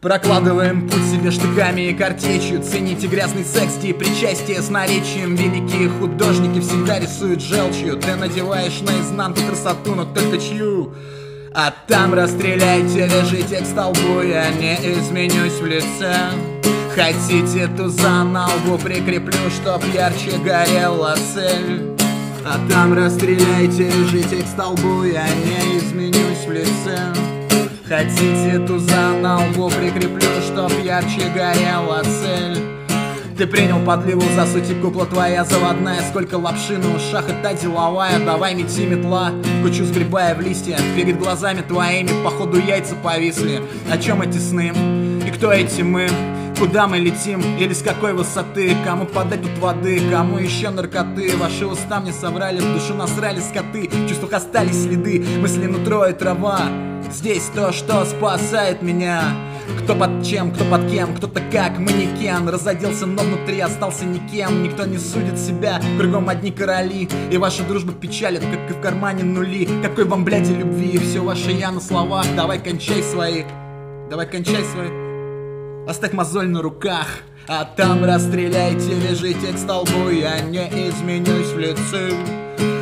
Прокладываем 0.00 0.88
путь 0.88 1.04
себе 1.10 1.32
штыками 1.32 1.88
и 1.88 1.92
картечью. 1.92 2.62
Цените 2.62 3.08
грязный 3.08 3.44
секс 3.44 3.78
и 3.82 3.92
причастие 3.92 4.62
с 4.62 4.70
наречием. 4.70 5.34
Великие 5.34 5.88
художники 5.88 6.60
всегда 6.60 7.00
рисуют 7.00 7.42
желчью. 7.42 7.96
Ты 7.96 8.14
надеваешь 8.14 8.80
наизнанку 8.80 9.40
красоту, 9.40 9.96
но 9.96 10.04
только 10.04 10.38
чью? 10.38 10.94
А 11.52 11.74
там 11.88 12.14
расстреляйте, 12.14 13.08
вяжите 13.08 13.60
к 13.60 13.66
столбу 13.66 14.22
Я 14.22 14.48
не 14.50 14.76
изменюсь 14.76 15.58
в 15.60 15.66
лице. 15.66 16.14
Хотите 16.94 17.66
туза 17.76 18.22
на 18.22 18.46
лбу 18.46 18.78
прикреплю, 18.78 19.50
чтоб 19.50 19.82
ярче 19.92 20.38
горела 20.38 21.16
цель? 21.34 21.96
А 22.46 22.56
там 22.70 22.94
расстреляйте, 22.94 23.90
вяжите 23.90 24.44
к 24.44 24.46
столбу 24.46 25.02
Я 25.02 25.26
не 25.28 25.78
изменюсь 25.78 26.46
в 26.46 26.52
лице 26.52 27.37
Хотите 27.88 28.58
туза 28.66 29.14
на 29.18 29.38
лбу 29.38 29.70
прикреплю, 29.70 30.28
чтоб 30.42 30.70
ярче 30.84 31.22
горела 31.34 32.02
цель. 32.02 32.58
Ты 33.38 33.46
принял 33.46 33.78
подливу, 33.82 34.20
за 34.36 34.44
сути 34.44 34.74
кукла 34.74 35.06
твоя 35.06 35.42
заводная. 35.42 36.02
Сколько 36.10 36.34
лапши 36.34 36.76
на 36.76 36.94
ушах, 36.94 37.30
это 37.30 37.54
деловая. 37.54 38.18
Давай 38.18 38.54
мети 38.54 38.84
метла, 38.84 39.32
кучу 39.62 39.86
сгребая 39.86 40.34
в 40.34 40.40
листья. 40.42 40.78
Перед 40.96 41.18
глазами 41.18 41.62
твоими, 41.62 42.10
походу 42.22 42.58
яйца 42.58 42.94
повисли. 42.94 43.62
О 43.90 43.96
чем 43.96 44.20
эти 44.20 44.36
сны? 44.36 44.70
И 45.26 45.30
кто 45.30 45.50
эти 45.50 45.80
мы? 45.80 46.10
Куда 46.58 46.88
мы 46.88 46.98
летим? 46.98 47.40
Или 47.56 47.72
с 47.72 47.82
какой 47.82 48.12
высоты? 48.14 48.74
Кому 48.84 49.06
подать 49.06 49.42
тут 49.42 49.56
воды? 49.58 50.00
Кому 50.10 50.38
еще 50.38 50.70
наркоты? 50.70 51.36
Ваши 51.36 51.64
уста 51.64 52.00
мне 52.00 52.12
соврали, 52.12 52.58
в 52.58 52.72
душу 52.72 52.94
насрали 52.94 53.38
скоты. 53.38 53.88
В 53.88 54.08
чувствах 54.08 54.32
остались 54.32 54.82
следы, 54.82 55.24
мысли 55.40 55.66
нутро 55.66 56.06
и 56.06 56.12
трава. 56.12 56.62
Здесь 57.12 57.44
то, 57.54 57.70
что 57.70 58.04
спасает 58.04 58.82
меня. 58.82 59.22
Кто 59.84 59.94
под 59.94 60.24
чем, 60.26 60.50
кто 60.50 60.64
под 60.64 60.90
кем, 60.90 61.14
кто-то 61.14 61.40
как 61.52 61.78
манекен. 61.78 62.48
Разоделся, 62.48 63.06
но 63.06 63.22
внутри 63.22 63.60
остался 63.60 64.04
никем. 64.04 64.64
Никто 64.64 64.84
не 64.84 64.98
судит 64.98 65.38
себя, 65.38 65.80
кругом 65.96 66.28
одни 66.28 66.50
короли. 66.50 67.08
И 67.30 67.36
ваша 67.36 67.62
дружба 67.62 67.92
печалит, 67.92 68.40
как 68.40 68.68
и 68.68 68.74
в 68.74 68.80
кармане 68.80 69.22
нули. 69.22 69.68
Какой 69.80 70.06
вам, 70.06 70.24
блядь, 70.24 70.48
любви, 70.48 70.98
все 70.98 71.20
ваше 71.20 71.52
я 71.52 71.70
на 71.70 71.80
словах. 71.80 72.26
Давай 72.34 72.58
кончай 72.58 73.00
свои, 73.00 73.44
давай 74.10 74.26
кончай 74.26 74.64
свои 74.64 75.07
Оставь 75.88 76.12
мозоль 76.12 76.48
на 76.48 76.60
руках 76.60 77.22
а 77.50 77.64
там 77.64 78.04
расстреляйте, 78.04 78.92
вяжите 78.92 79.54
к 79.54 79.58
столбу 79.58 80.10
Я 80.10 80.38
не 80.40 80.68
изменюсь 80.90 81.46
в 81.46 81.58
лице. 81.58 82.12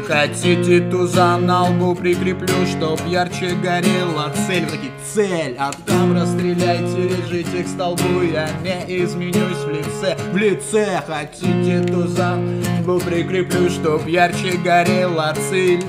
Хотите 0.08 0.80
туза 0.90 1.36
на 1.36 1.68
лбу 1.68 1.94
прикреплю, 1.94 2.66
чтоб 2.66 3.00
ярче 3.06 3.54
горела 3.62 4.32
цель. 4.48 4.64
Вы 4.64 4.70
такие, 4.72 4.92
цель, 5.14 5.56
а 5.56 5.70
там 5.86 6.16
расстреляйте, 6.16 7.08
вяжите 7.08 7.62
к 7.62 7.68
столбу 7.68 8.22
Я 8.22 8.48
не 8.64 9.04
изменюсь 9.04 9.58
в 9.58 9.70
лице, 9.70 10.16
в 10.32 10.36
лице! 10.36 11.00
Хотите 11.06 11.84
туза 11.84 12.34
на 12.34 12.80
лбу 12.80 12.98
прикреплю, 12.98 13.70
чтоб 13.70 14.04
ярче 14.08 14.56
горела 14.56 15.32
цель. 15.48 15.84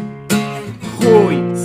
Хуй, 1.00 1.56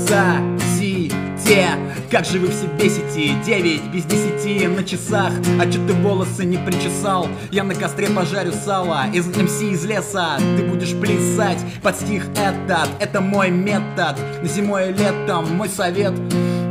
сосите 1.43 1.69
Как 2.11 2.25
же 2.25 2.39
вы 2.39 2.49
все 2.49 2.67
бесите? 2.79 3.35
Девять 3.45 3.85
без 3.93 4.05
десяти 4.05 4.67
на 4.67 4.85
часах. 4.85 5.33
А 5.61 5.67
чё 5.71 5.87
ты 5.87 5.93
волосы 5.95 6.45
не 6.45 6.59
причесал? 6.59 7.29
Я 7.51 7.65
на 7.65 7.75
костре 7.75 8.09
пожарю 8.09 8.53
сало 8.53 9.07
Из 9.13 9.27
МС 9.27 9.61
из 9.63 9.85
леса. 9.85 10.39
Ты 10.57 10.65
будешь 10.65 10.95
плясать 10.95 11.59
под 11.83 11.97
стих 11.97 12.27
этот. 12.37 12.89
Это 13.01 13.21
мой 13.21 13.51
метод. 13.51 14.19
Зимой 14.43 14.91
и 14.91 14.93
летом 14.93 15.57
мой 15.57 15.69
совет. 15.69 16.13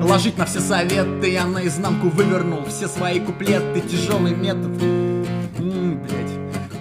Ложить 0.02 0.38
на 0.38 0.46
все 0.46 0.60
советы. 0.60 1.30
Я 1.30 1.46
наизнанку 1.46 2.10
вывернул 2.10 2.66
все 2.66 2.88
свои 2.88 3.20
куплеты. 3.20 3.82
Тяжелый 3.82 4.36
метод. 4.36 4.72
М, 5.60 6.02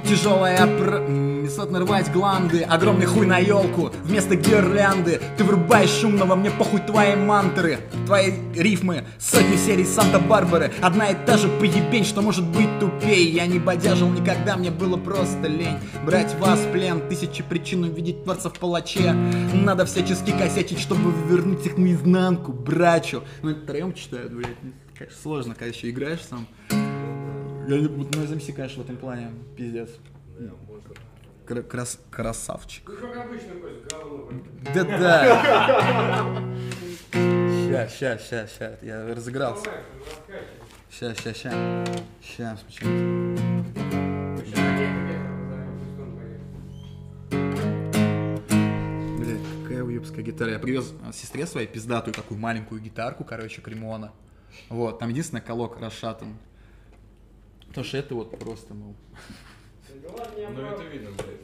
Тяжелая 0.05 0.67
пр... 0.67 1.30
м, 1.61 1.67
способна 1.67 1.81
рвать 1.81 2.11
гланды. 2.13 2.63
Огромный 2.63 3.07
хуй 3.07 3.27
на 3.27 3.39
елку 3.39 3.91
вместо 4.05 4.35
гирлянды. 4.37 5.21
Ты 5.37 5.45
врубаешь 5.45 5.91
шумного, 5.91 6.35
мне 6.35 6.51
похуй 6.51 6.81
твои 6.81 7.15
мантры. 7.17 7.79
Твои 8.07 8.33
рифмы, 8.55 9.05
сотни 9.19 9.57
серий 9.57 9.85
Санта-Барбары. 9.85 10.73
Одна 10.81 11.11
и 11.11 11.27
та 11.27 11.37
же 11.37 11.49
поебень, 11.49 12.05
что 12.05 12.23
может 12.23 12.47
быть 12.47 12.69
тупей 12.79 13.31
Я 13.31 13.47
не 13.47 13.59
бодяжил 13.59 14.09
никогда, 14.09 14.57
мне 14.57 14.71
было 14.71 14.97
просто 14.97 15.47
лень. 15.49 15.79
Брать 16.07 16.35
вас 16.39 16.61
в 16.61 16.73
плен, 16.73 17.07
тысячи 17.09 17.43
причин 17.43 17.85
увидеть 17.85 18.25
творца 18.25 18.49
в 18.49 18.59
палаче. 18.59 19.13
Надо 19.53 19.85
всячески 19.85 20.31
косячить, 20.31 20.81
чтобы 20.81 21.13
вернуть 21.29 21.67
их 21.67 21.77
наизнанку, 21.77 22.53
брачу. 22.53 23.23
Ну 23.43 23.51
это 23.51 23.61
втроем 23.61 23.93
читают, 23.93 24.33
блядь, 24.33 24.57
конечно, 24.97 25.19
сложно, 25.23 25.55
когда 25.55 25.67
еще 25.67 25.91
играешь 25.91 26.21
сам. 26.29 26.47
Я 26.71 27.79
не 27.79 27.87
буду, 27.89 28.19
ну, 28.19 28.25
MC, 28.25 28.53
конечно, 28.53 28.83
в 28.83 28.87
этом 28.87 28.97
плане 28.97 29.31
пиздец. 29.57 29.91
Кра- 30.39 30.95
крас- 31.55 32.01
красавчик. 32.11 32.89
Ну, 32.89 32.97
как 32.97 33.17
обычно, 33.27 33.55
Кость, 33.55 33.85
говно. 33.91 34.31
Да-да. 34.75 36.45
Ща, 37.13 37.89
ща, 37.89 38.19
ща, 38.19 38.47
ща, 38.47 38.79
я 38.83 39.07
разыгрался. 39.15 39.71
Почему? 40.91 41.15
Сейчас 44.45 44.65
позовем, 44.65 45.79
пусть 45.79 45.99
он 45.99 46.17
поедет. 46.17 46.41
Блядь, 49.19 49.41
какая 49.63 49.83
уебская 49.85 50.25
гитара. 50.25 50.51
Я 50.53 50.59
привез 50.59 50.93
а, 51.07 51.13
сестре 51.13 51.47
своей 51.47 51.67
пиздатую 51.67 52.15
такую 52.15 52.39
маленькую 52.41 52.81
гитарку, 52.81 53.25
короче, 53.25 53.61
Кремона. 53.63 54.13
Вот, 54.69 54.99
там 54.99 55.09
единственный 55.11 55.41
колок 55.43 55.79
расшатан. 55.81 56.37
Потому 57.69 57.85
что 57.85 57.97
это 57.99 58.15
вот 58.17 58.37
просто, 58.39 58.75
мол. 58.75 58.95
Ну 60.17 60.67
это 60.67 60.83
видно, 60.85 61.11
блядь. 61.11 61.41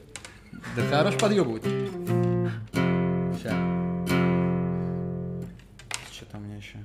Да 0.75 0.83
хорош 0.91 1.17
подъебывать. 1.19 1.65
Ща. 3.41 3.53
Что 6.13 6.25
там 6.27 6.43
у 6.43 6.45
меня 6.45 6.57
еще? 6.57 6.79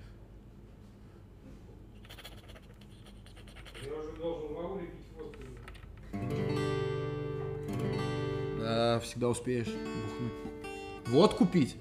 Я 3.83 3.93
уже 3.93 4.11
должен 4.17 4.53
водку. 4.53 4.81
Да, 8.59 8.99
всегда 8.99 9.29
успеешь 9.29 9.67
бухнуть. 9.67 10.33
Вот 11.07 11.33
купить. 11.33 11.75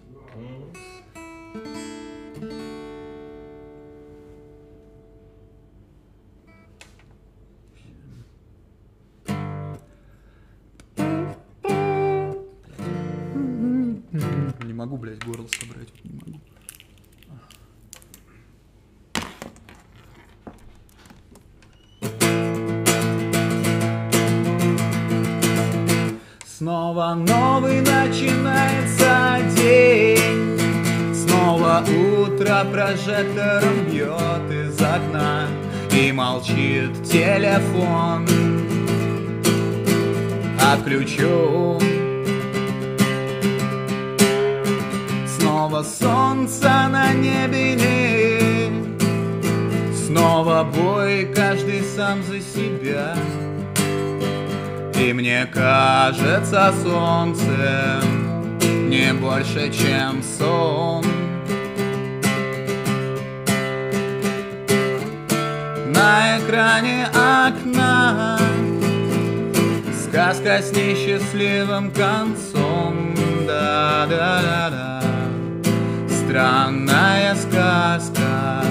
Прожектором 32.90 33.84
бьет 33.86 34.50
из 34.50 34.80
окна 34.80 35.46
И 35.92 36.10
молчит 36.12 37.02
телефон. 37.04 38.26
Отключу. 40.60 41.78
Снова 45.38 45.82
солнце 45.82 46.88
на 46.88 47.12
небе 47.12 48.70
Снова 50.06 50.64
бой, 50.64 51.30
каждый 51.34 51.82
сам 51.82 52.22
за 52.24 52.40
себя. 52.40 53.14
И 54.96 55.12
мне 55.12 55.46
кажется 55.46 56.74
солнце 56.82 58.00
Не 58.88 59.14
больше, 59.14 59.72
чем 59.72 60.22
сон 60.22 61.19
На 66.10 66.38
экране 66.40 67.06
окна. 67.06 68.36
Сказка 70.02 70.60
с 70.60 70.72
несчастливым 70.72 71.92
концом. 71.92 73.14
Да-да-да-да. 73.46 75.02
Странная 76.08 77.36
сказка. 77.36 78.64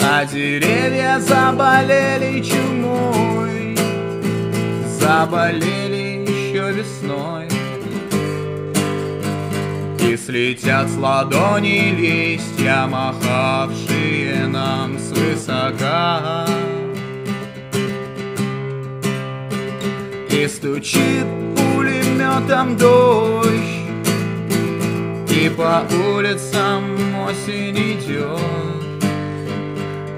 А 0.00 0.24
деревья 0.26 1.18
заболели 1.18 2.40
чумой. 2.40 3.76
Заболели 5.00 6.22
еще 6.22 6.70
весной 6.70 7.53
слетят 10.24 10.88
с 10.88 10.96
ладони 10.96 11.94
листья, 11.94 12.86
махавшие 12.86 14.46
нам 14.46 14.98
свысока. 14.98 16.46
И 20.30 20.48
стучит 20.48 21.26
пулеметом 21.56 22.76
дождь 22.76 23.50
И 25.30 25.48
по 25.56 25.86
улицам 26.16 26.82
осень 27.24 27.76
идет 27.76 28.40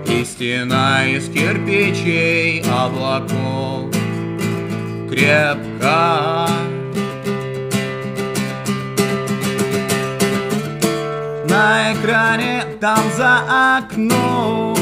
И 0.07 0.25
стена 0.25 1.07
из 1.07 1.29
кирпичей 1.29 2.62
облаков 2.62 3.95
крепка 5.11 6.49
На 11.57 11.95
экране 11.95 12.66
там 12.83 12.99
за 13.16 13.79
окном. 13.79 14.77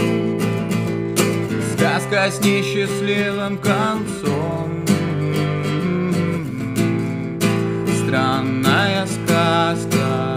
Сказка 1.72 2.28
с 2.32 2.40
несчастливым 2.40 3.58
концом. 3.58 4.84
Странная 8.04 9.06
сказка. 9.06 10.36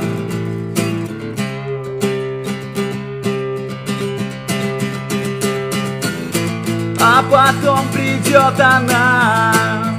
А 7.02 7.23
потом 7.32 7.80
придет 7.91 8.60
она. 8.60 9.95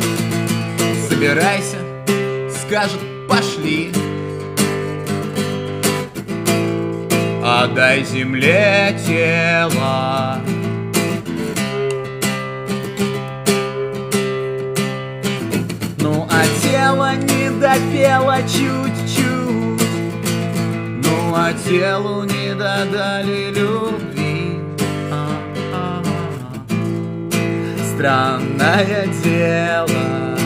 Собирайся, 1.08 1.78
скажет 2.62 3.00
пошли 3.28 3.90
Отдай 7.50 8.04
земле 8.04 8.94
тело 9.06 10.36
Ну 15.98 16.28
а 16.30 16.44
тело 16.62 17.14
не 17.14 17.48
допело 17.58 18.36
чуть-чуть 18.42 19.82
Ну 21.02 21.34
а 21.34 21.54
телу 21.66 22.24
не 22.24 22.54
додали 22.54 23.50
любви 23.56 24.60
А-а-а. 25.10 26.02
Странное 27.94 29.06
дело 29.24 30.36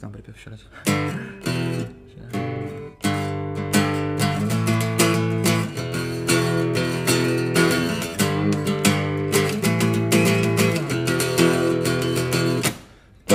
Там 0.00 0.12
припев 0.12 0.36
еще 0.36 0.50
раз. 0.50 0.60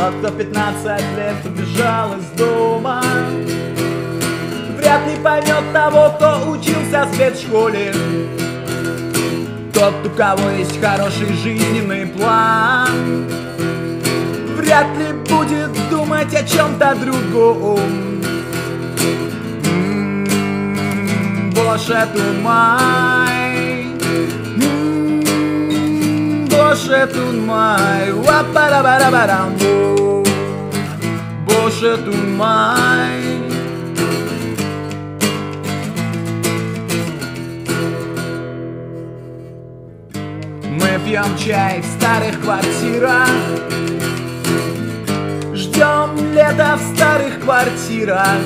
Тот, 0.04 0.16
кто 0.16 0.32
15 0.32 0.86
лет 1.16 1.36
убежал 1.45 2.18
из 2.18 2.26
дома. 2.38 3.01
Вряд 4.78 5.08
ли 5.08 5.16
поймет 5.24 5.64
того, 5.72 6.12
кто 6.18 6.51
учился 6.51 7.06
в 7.06 7.16
спецшколе. 7.16 7.93
Тот, 9.74 9.93
у 10.06 10.10
кого 10.10 10.49
есть 10.49 10.78
хороший 10.82 11.32
жизненный 11.41 12.06
план. 12.08 13.30
Вряд 14.58 14.88
ли 14.97 15.14
будет 15.30 15.72
думать 15.89 16.36
о 16.36 16.43
чем-то 16.43 16.95
другом. 16.95 18.22
М, 19.66 21.51
Боже 21.51 22.06
ты 22.14 22.24
мой 22.41 23.86
М, 24.62 26.45
Боже 26.49 27.08
ты 27.08 27.22
мой 27.22 28.12
Уа-па-ра-ба-ра-ба-рам. 28.12 29.82
Ты 31.84 31.89
мой 31.89 32.47
Мы 40.63 41.05
пьем 41.05 41.38
чай 41.38 41.81
в 41.81 41.86
старых 41.86 42.39
квартирах. 42.39 43.27
Ждем 45.53 46.34
лета 46.34 46.77
в 46.77 46.95
старых 46.95 47.41
квартирах 47.41 48.39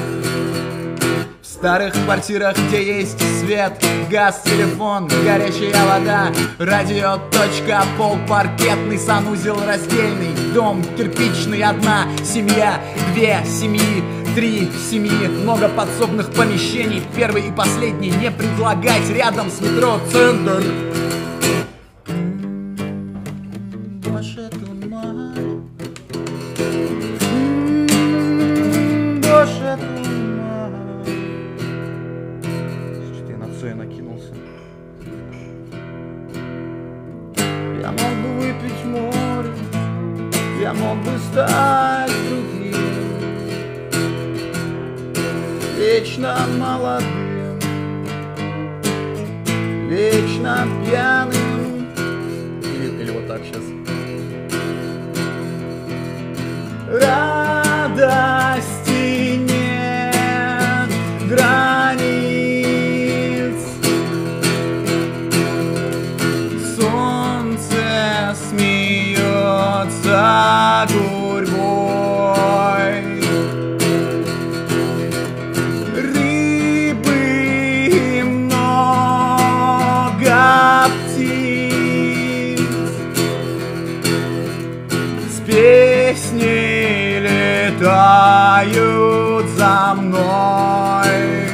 старых 1.68 1.94
квартирах, 2.06 2.56
где 2.70 3.00
есть 3.00 3.20
свет, 3.42 3.74
газ, 4.10 4.42
телефон, 4.46 5.10
горячая 5.26 5.74
вода 5.86 6.32
Радио, 6.60 7.18
точка, 7.30 7.84
пол, 7.98 8.18
паркетный, 8.26 8.98
санузел 8.98 9.58
раздельный 9.68 10.34
Дом 10.54 10.82
кирпичный, 10.96 11.62
одна 11.64 12.08
семья, 12.24 12.80
две 13.14 13.44
семьи 13.46 14.02
Три 14.34 14.72
семьи, 14.90 15.28
много 15.28 15.68
подсобных 15.68 16.32
помещений 16.32 17.04
Первый 17.18 17.50
и 17.50 17.52
последний 17.52 18.12
не 18.12 18.32
предлагать 18.32 19.10
рядом 19.10 19.52
с 19.52 19.60
метро 19.60 20.00
центр 20.10 20.64
Я 37.88 37.94
мог 37.94 38.12
бы 38.22 38.30
выпить 38.42 38.84
море 38.84 39.50
Я 40.62 40.74
мог 40.74 40.98
бы 41.06 41.18
стать 41.32 42.12
другим. 42.28 42.76
Вечно 45.78 46.36
молодым 46.60 47.60
Вечно 49.88 50.68
пьяным. 50.84 51.88
Или, 52.62 53.04
или 53.04 53.12
вот 53.12 53.26
так 53.26 53.42
сейчас. 53.46 53.64
Радости 56.92 58.37
за 89.68 89.94
мной. 89.96 91.50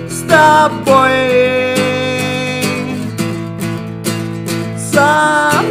С 0.08 0.22
тобой. 0.28 1.02
Со 4.76 5.61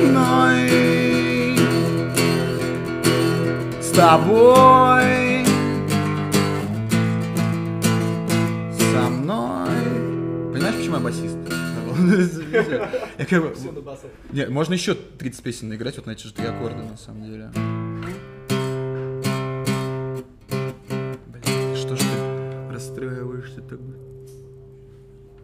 С 3.91 3.93
тобой 3.93 5.43
Со 8.71 9.09
мной 9.09 10.53
Понимаешь, 10.53 10.75
почему 10.77 10.95
я 10.95 11.01
басист? 11.01 11.37
Я 13.17 13.25
как 13.25 13.41
бы... 13.41 13.53
Не, 14.31 14.45
можно 14.45 14.75
еще 14.75 14.95
30 14.95 15.43
песен 15.43 15.67
наиграть 15.67 15.97
вот 15.97 16.05
на 16.05 16.11
эти 16.11 16.25
же 16.25 16.33
три 16.33 16.45
аккорда, 16.45 16.83
на 16.83 16.95
самом 16.95 17.25
деле. 17.25 17.51
Блин, 21.27 21.75
что 21.75 21.97
ж 21.97 21.99
ты 21.99 22.73
расстраиваешься 22.73 23.61
так? 23.61 23.79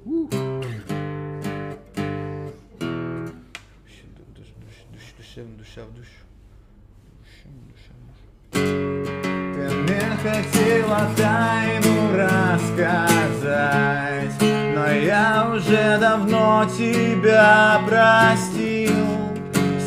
Ух. 0.05 0.29
Душа 5.57 5.83
в 5.83 5.93
душу. 5.93 6.09
В 7.43 7.57
душа 7.67 7.91
в 7.91 8.07
душу. 8.07 8.26
Хотела 10.27 11.07
тайну 11.15 12.11
рассказать 12.13 13.55
Но 14.75 14.85
я 14.91 15.47
уже 15.53 15.97
давно 15.99 16.65
тебя 16.77 17.79
простил. 17.87 19.05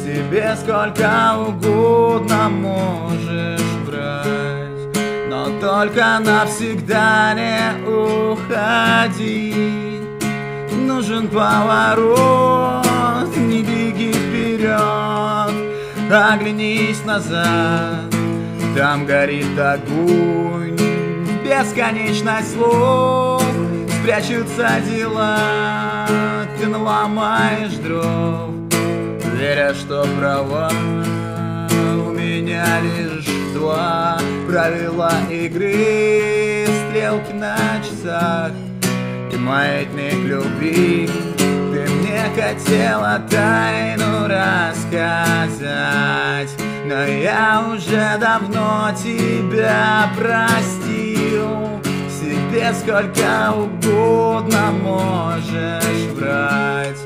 Себе 0.03 0.57
сколько 0.57 1.37
угодно 1.37 2.49
можешь 2.49 3.61
брать 3.87 4.71
Но 5.29 5.51
только 5.61 6.19
навсегда 6.21 7.35
не 7.35 7.85
уходи. 7.87 9.55
Нужен 10.73 11.29
поворот, 11.29 12.87
не 13.37 13.63
беги 13.63 14.13
вперед 14.13 15.55
Оглянись 16.11 17.05
назад 17.05 18.10
там 18.77 19.07
горит 19.07 19.59
огонь, 19.59 20.79
бесконечность 21.45 22.55
слов. 22.55 23.43
Спрячутся 24.01 24.81
дела, 24.89 26.07
ты 26.59 26.67
наломаешь 26.67 27.75
дров. 27.75 28.51
Веря, 29.35 29.75
что 29.75 30.07
права, 30.19 30.71
у 32.07 32.11
меня 32.13 32.65
лишь 32.81 33.27
два 33.55 34.19
Правила 34.49 35.13
игры, 35.31 36.67
стрелки 36.67 37.33
на 37.33 37.57
часах 37.83 38.53
И 39.33 39.37
маятник 39.37 40.25
любви. 40.25 41.09
Ты 41.39 41.89
мне 41.89 42.23
хотела 42.35 43.23
тайну 43.31 44.27
рассказать 44.27 45.31
но 46.85 47.05
я 47.05 47.65
уже 47.73 48.17
давно 48.19 48.91
тебя 48.97 50.11
простил. 50.17 51.81
Себе 52.09 52.73
сколько 52.75 53.53
угодно 53.53 54.73
можешь 54.83 56.07
брать 56.19 56.99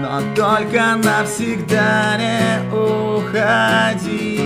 Но 0.00 0.20
только 0.34 0.96
навсегда 0.96 2.16
не 2.18 2.62
уходи. 2.72 4.40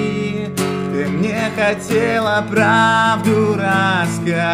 Ты 0.92 1.06
мне 1.08 1.50
хотела 1.56 2.44
правду 2.50 3.54
рассказать. 3.54 4.46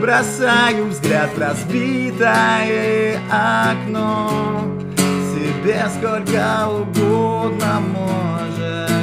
Бросаю 0.00 0.86
взгляд 0.86 1.30
в 1.36 1.38
разбитое 1.38 3.20
окно 3.30 4.80
Себе 5.60 5.84
сколько 5.90 6.68
угодно 6.68 7.80
можешь 7.80 8.99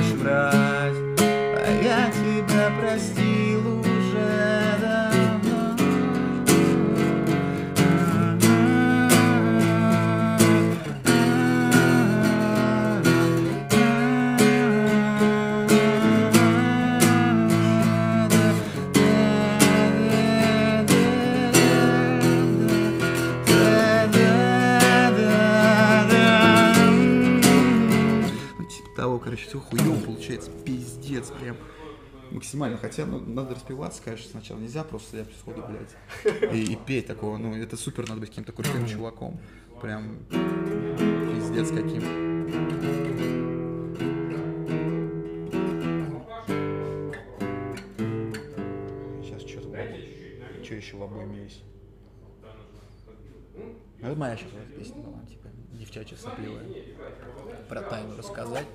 пиздец, 31.17 31.31
прям. 31.39 31.57
максимально. 32.31 32.77
Хотя, 32.77 33.05
ну, 33.05 33.19
надо 33.19 33.55
распеваться, 33.55 34.01
конечно, 34.03 34.29
сначала. 34.31 34.59
Нельзя 34.59 34.83
просто 34.83 35.17
я 35.17 35.25
сходу, 35.39 35.63
блядь, 35.67 36.53
и, 36.53 36.73
и 36.73 36.75
петь 36.75 37.07
такого. 37.07 37.37
Ну, 37.37 37.55
это 37.55 37.77
супер, 37.77 38.07
надо 38.07 38.21
быть 38.21 38.29
каким-то 38.29 38.51
крутым 38.51 38.85
чуваком. 38.87 39.39
Прям 39.81 40.19
пиздец 40.29 41.69
каким. 41.69 42.01
Сейчас 49.23 49.41
что-то. 49.41 49.85
Что 50.63 50.75
еще 50.75 50.97
в 50.97 51.03
обойме 51.03 51.43
есть? 51.43 51.63
Ну, 53.99 54.07
Это 54.07 54.15
моя 54.15 54.37
сейчас 54.37 54.49
песня 54.77 55.01
была, 55.01 55.25
типа, 55.25 55.49
девчачья 55.73 56.15
сопливая. 56.17 56.63
Про 57.67 57.81
тайну 57.81 58.15
рассказать. 58.17 58.67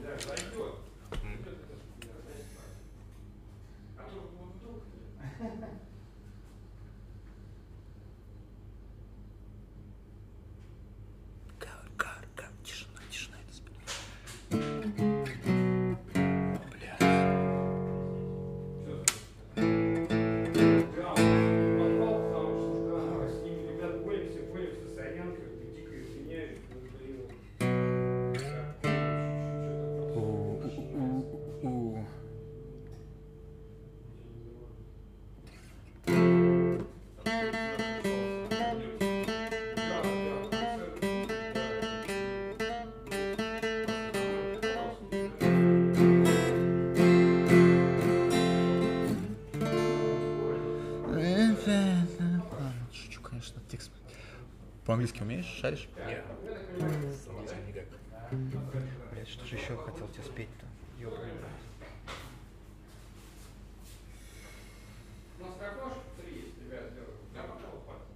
Делают. 66.90 67.20
Я 67.34 67.42
попал 67.42 67.82
хватит. 67.84 68.06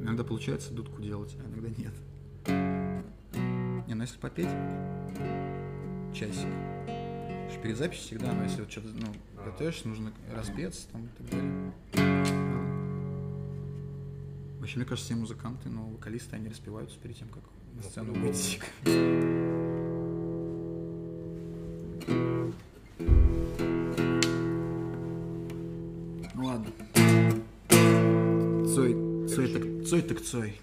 Иногда 0.00 0.24
получается 0.24 0.72
дудку 0.72 1.00
делать, 1.00 1.36
а 1.40 1.46
иногда 1.46 1.68
нет. 1.70 1.94
Ну 4.04 4.06
если 4.06 4.20
попеть, 4.20 4.50
часик. 6.12 6.46
Перед 7.62 7.78
записью 7.78 8.04
всегда, 8.04 8.34
но 8.34 8.42
если 8.42 8.60
вот 8.60 8.70
что-то, 8.70 8.88
ну, 8.88 9.06
готовишься, 9.42 9.88
нужно 9.88 10.12
распеться 10.30 10.86
там 10.92 11.06
и 11.06 11.08
так 11.16 11.30
далее. 11.30 11.72
Вообще, 14.60 14.76
мне 14.76 14.84
кажется, 14.84 15.06
все 15.06 15.14
музыканты, 15.14 15.70
но 15.70 15.86
вокалисты, 15.86 16.36
они 16.36 16.50
распеваются 16.50 16.98
перед 16.98 17.16
тем, 17.16 17.28
как 17.28 17.44
на 17.74 17.82
сцену 17.82 18.12
выйти. 18.12 18.60
Ну 26.34 26.44
ладно. 26.44 26.66
Цой, 28.68 29.28
цой 29.28 29.48
так, 29.48 29.86
цой 29.88 30.02
так 30.02 30.20
цой. 30.20 30.60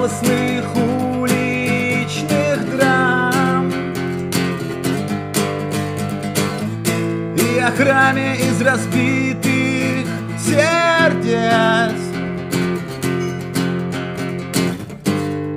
Безжалостных 0.00 0.64
уличных 0.76 2.58
драм. 2.76 3.70
И 7.36 7.58
о 7.58 7.70
храме 7.72 8.36
из 8.36 8.62
разбитых 8.62 10.06
сердец. 10.38 11.96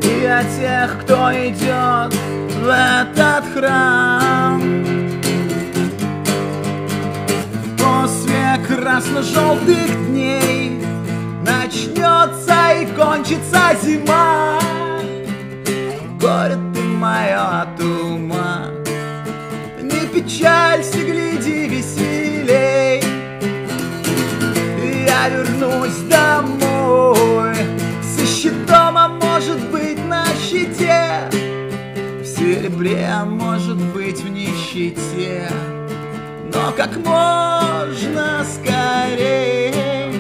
И 0.04 0.26
о 0.26 0.44
тех, 0.60 1.00
кто 1.04 1.32
идет 1.32 2.14
в 2.62 2.68
этот 2.68 3.46
храм. 3.54 4.62
После 7.78 8.60
красно-желтых 8.68 10.08
дней 10.08 10.84
Начнется 11.46 12.72
и 12.82 12.86
кончится 12.96 13.76
зима 13.82 14.33
как 36.84 36.98
можно 37.06 38.44
скорее 38.44 40.12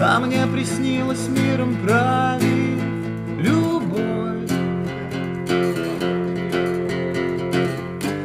А 0.00 0.20
мне 0.20 0.46
приснилось 0.46 1.26
миром 1.28 1.76
правит 1.84 2.80
любовь. 3.38 4.50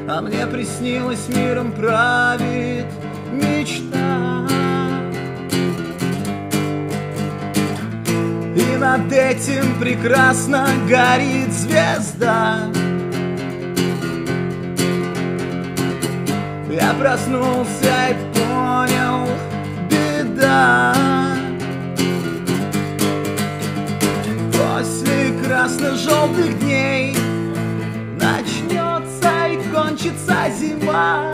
А 0.07 0.21
мне 0.21 0.45
приснилось 0.45 1.27
миром 1.29 1.71
правит 1.71 2.85
мечта. 3.31 4.47
И 8.55 8.77
над 8.77 9.11
этим 9.11 9.79
прекрасно 9.79 10.67
горит 10.87 11.51
звезда 11.53 12.68
проснулся 16.99 18.09
и 18.09 18.15
понял, 18.33 19.27
беда. 19.89 20.93
После 24.51 25.33
красно-желтых 25.43 26.59
дней 26.59 27.15
Начнется 28.19 29.47
и 29.47 29.57
кончится 29.73 30.49
зима. 30.59 31.31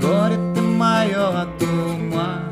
Горе 0.00 0.38
ты 0.54 0.60
мое 0.62 1.42
от 1.42 1.62
ума. 1.62 2.44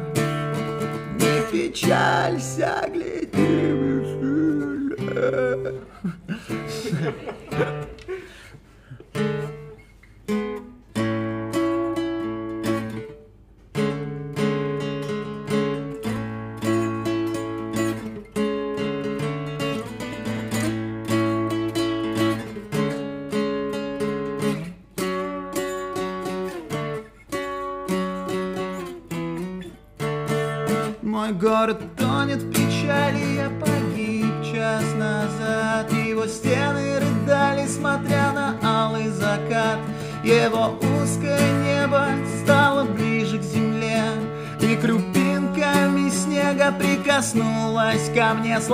Не 1.18 1.40
печалься, 1.50 2.88
гляди. 2.92 3.26
Мой 7.52 7.85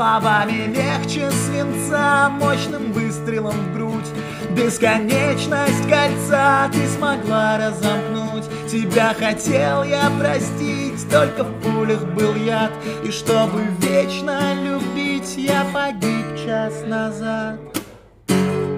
Словами 0.02 0.66
легче 0.66 1.30
свинца, 1.30 2.28
мощным 2.28 2.90
выстрелом 2.90 3.52
в 3.52 3.72
грудь. 3.72 4.10
Бесконечность 4.50 5.88
кольца 5.88 6.68
ты 6.72 6.88
смогла 6.88 7.56
разомкнуть. 7.56 8.46
Тебя 8.68 9.14
хотел 9.14 9.84
я 9.84 10.10
простить, 10.18 11.08
только 11.08 11.44
в 11.44 11.52
пулях 11.62 12.04
был 12.16 12.34
яд. 12.34 12.72
И 13.04 13.12
чтобы 13.12 13.62
вечно 13.78 14.54
любить, 14.54 15.36
я 15.36 15.64
погиб 15.72 16.26
час 16.44 16.82
назад. 16.84 17.60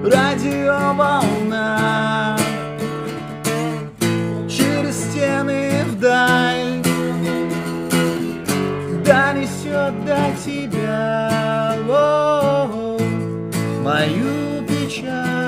Радиоволна. 0.05 1.57
Через 4.47 4.95
стены 5.09 5.85
вдаль. 5.87 6.83
Донесет 9.07 10.05
до 10.05 10.33
тебя 10.45 10.64
о, 11.89 12.99
Мою 13.83 14.67
печаль. 14.67 15.45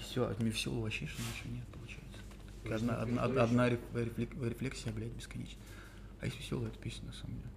Все, 0.00 0.34
веселого 0.40 0.82
вообще 0.82 1.06
что 1.06 1.22
ничего 1.22 1.54
нет, 1.54 1.77
получается. 2.68 2.74
Одна, 2.74 3.02
одна, 3.02 3.22
одна, 3.22 3.42
одна 3.44 3.68
реф- 3.70 3.78
рефлек- 3.94 4.48
рефлексия, 4.48 4.92
блядь, 4.92 5.12
бесконечна. 5.12 5.60
А 6.20 6.26
есть 6.26 6.38
веселая 6.38 6.68
эта 6.68 6.78
песня 6.78 7.06
на 7.06 7.12
самом 7.12 7.36
деле. 7.36 7.50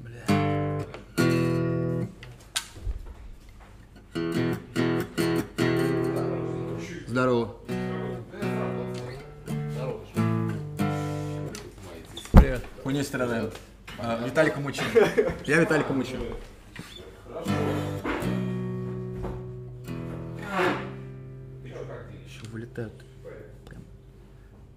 Бля. 0.00 0.24
Здорово. 7.06 7.56
Привет. 12.32 12.62
Хуйней 12.82 13.04
страдаем. 13.04 13.50
А, 13.98 14.24
Виталика 14.26 14.60
мучим. 14.60 14.84
Я 15.44 15.60
Виталика 15.60 15.92
мучаю. 15.92 16.36
Вылетают 22.50 22.92
прям 23.66 23.82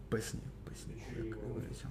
песни, 0.10 0.40
песни, 0.70 0.96
как 1.32 1.42
вылетел. 1.44 1.90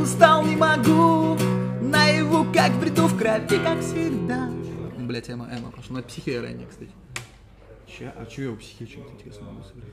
Устал, 0.00 0.44
не 0.44 0.56
могу, 0.56 1.36
наяву, 1.82 2.46
как 2.52 2.70
в 2.72 2.80
бреду, 2.80 3.06
в 3.06 3.18
крови, 3.18 3.58
как 3.62 3.80
всегда. 3.80 4.50
Блять, 4.98 5.28
Эма, 5.28 5.46
Эма 5.50 5.70
пошла. 5.70 5.94
Ну, 5.94 5.98
это 5.98 6.08
психия 6.08 6.40
ранее, 6.40 6.66
кстати. 6.66 6.90
Че, 7.86 8.12
а 8.16 8.24
че 8.24 8.44
я 8.44 8.50
у 8.50 8.56
психии 8.56 8.84
чем-то 8.86 9.12
интересно 9.12 9.46
могу 9.46 9.62
сыграть? 9.64 9.90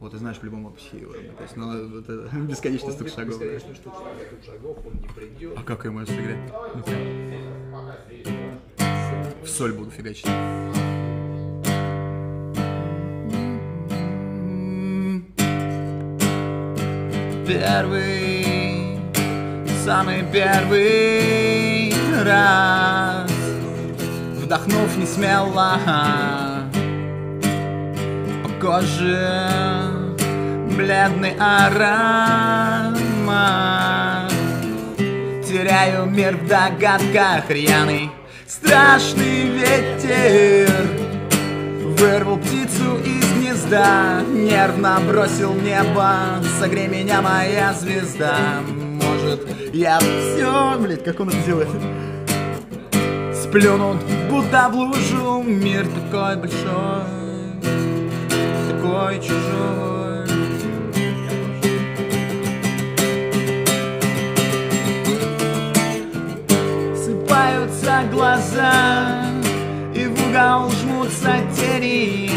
Вот, 0.00 0.12
ты 0.12 0.18
знаешь, 0.18 0.38
по-любому 0.38 0.70
психию. 0.70 1.12
То 1.36 1.42
есть, 1.42 1.56
ну, 1.56 1.88
вот 1.88 2.08
это 2.08 2.34
бесконечный 2.48 2.92
стук 2.92 3.08
шагов. 3.08 3.38
да. 3.38 3.44
шагов 4.44 4.78
он 4.86 4.94
не 5.00 5.08
придет. 5.08 5.52
А 5.56 5.62
как 5.62 5.84
я 5.84 5.90
могу 5.90 6.06
сыграть? 6.06 6.38
Ну, 6.74 6.82
прям. 6.82 8.58
В 9.42 9.48
соль 9.48 9.72
буду 9.72 9.90
фигачить. 9.90 10.26
Первый, 17.46 18.61
самый 19.84 20.22
первый 20.32 21.92
раз 22.24 23.30
Вдохнув 24.36 24.96
не 24.96 25.06
смело 25.06 25.80
По 28.44 28.48
коже 28.60 29.38
бледный 30.76 31.34
аромат. 31.38 31.92
Теряю 35.46 36.06
мир 36.06 36.36
в 36.36 36.46
догадках 36.46 37.50
рьяный 37.50 38.10
Страшный 38.46 39.48
ветер. 39.48 40.70
Вырвал 41.98 42.36
птицу 42.38 42.98
из 43.04 43.32
гнезда 43.32 44.22
Нервно 44.28 45.00
бросил 45.08 45.54
небо 45.54 46.40
Согрей 46.60 46.88
меня, 46.88 47.20
моя 47.20 47.72
звезда 47.74 48.60
Может, 49.22 49.46
я 49.72 50.00
все... 50.00 50.78
Блять, 50.80 51.04
как 51.04 51.20
он 51.20 51.28
это 51.28 51.38
делает? 51.46 51.68
Сплюнул, 53.34 53.94
будто 54.28 54.68
в 54.68 54.74
лужу 54.74 55.42
Мир 55.42 55.86
такой 55.86 56.36
большой 56.36 57.04
Такой 58.68 59.20
чужой. 59.20 60.26
Сыпаются 66.96 68.02
глаза 68.10 69.24
И 69.94 70.06
в 70.06 70.28
угол 70.28 70.70
жмутся 70.70 71.36
тени 71.54 72.30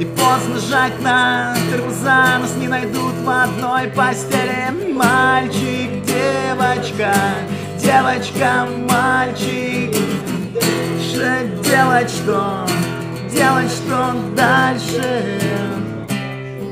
И 0.00 0.04
поздно 0.06 0.58
жать 0.58 0.98
на 1.02 1.54
тормоза 1.70 2.38
Нас 2.38 2.56
не 2.56 2.68
найдут 2.68 3.12
в 3.22 3.28
одной 3.28 3.86
постели. 3.88 4.70
Мальчик, 4.94 6.02
девочка 6.06 7.14
Девочка, 7.78 8.66
мальчик 8.88 9.94
Что 11.02 11.46
делать 11.62 12.08
что? 12.08 12.66
Делать 13.30 13.70
что 13.70 14.14
дальше? 14.34 15.38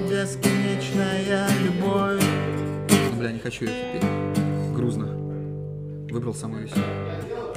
Бесконечная 0.09 1.49
любовь. 1.65 2.25
Бля, 3.19 3.33
не 3.33 3.41
хочу 3.41 3.67
это 3.67 3.75
петь 3.93 4.75
Грузно. 4.75 5.07
Выбрал 6.11 6.33
самую 6.33 6.63
веселую 6.63 7.48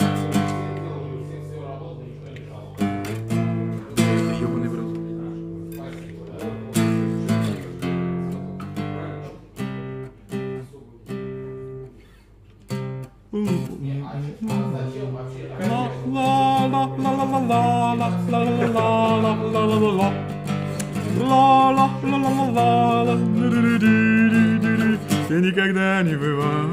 Ты 25.27 25.35
никогда 25.35 26.01
не 26.03 26.15
бывал 26.15 26.67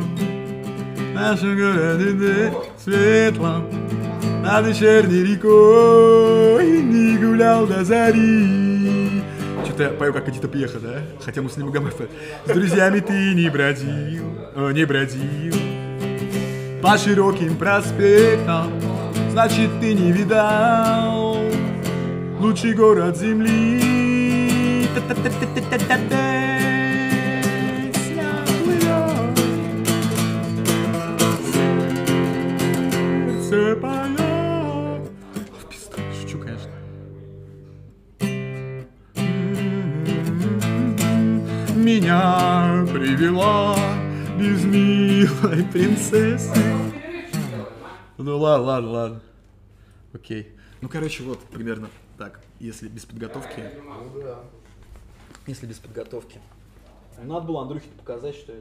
в 0.96 1.14
нашем 1.14 1.56
городе 1.56 2.52
светлом 2.82 3.64
Над 4.42 4.66
вечерней 4.66 5.22
рекой 5.22 6.82
не 6.82 7.16
гулял 7.18 7.66
до 7.66 7.84
зари 7.84 9.22
Что-то 9.64 9.82
я 9.84 9.88
пою 9.90 10.12
как 10.12 10.28
Эдита 10.28 10.48
Пьеха, 10.48 10.80
да? 10.80 11.02
Хотя 11.24 11.40
мы 11.42 11.50
с 11.50 11.56
ним 11.56 11.70
Гамефа. 11.70 12.08
С 12.46 12.50
друзьями 12.50 13.00
ты 13.00 13.34
не 13.34 13.48
бродил, 13.48 14.24
о, 14.56 14.70
не 14.70 14.84
бродил 14.84 15.54
По 16.82 16.98
широким 16.98 17.56
проспектам 17.56 18.87
Значит, 19.38 19.70
ты 19.80 19.94
не 19.94 20.10
видал 20.10 21.36
Лучший 22.40 22.74
город 22.74 23.16
земли. 23.16 23.78
Сердце 33.48 33.76
поет. 33.76 35.08
В 35.56 35.66
пизду, 35.70 35.98
шучу, 36.20 36.38
конечно. 36.40 36.72
Меня 41.76 42.84
привела 42.92 43.76
без 44.36 44.64
милой 44.64 45.62
принцессы. 45.72 46.60
Ну 48.18 48.36
ладно, 48.36 48.66
ладно, 48.66 48.90
ладно. 48.90 49.27
Окей. 50.12 50.56
Ну, 50.80 50.88
короче, 50.88 51.22
вот 51.22 51.40
примерно 51.48 51.88
так, 52.16 52.40
если 52.60 52.88
без 52.88 53.04
подготовки. 53.04 53.62
Ну 53.84 54.20
да. 54.20 54.44
Если 55.46 55.66
без 55.66 55.78
подготовки. 55.78 56.40
Надо 57.22 57.46
было 57.46 57.62
Андрюхе 57.62 57.88
показать, 57.98 58.36
что 58.36 58.54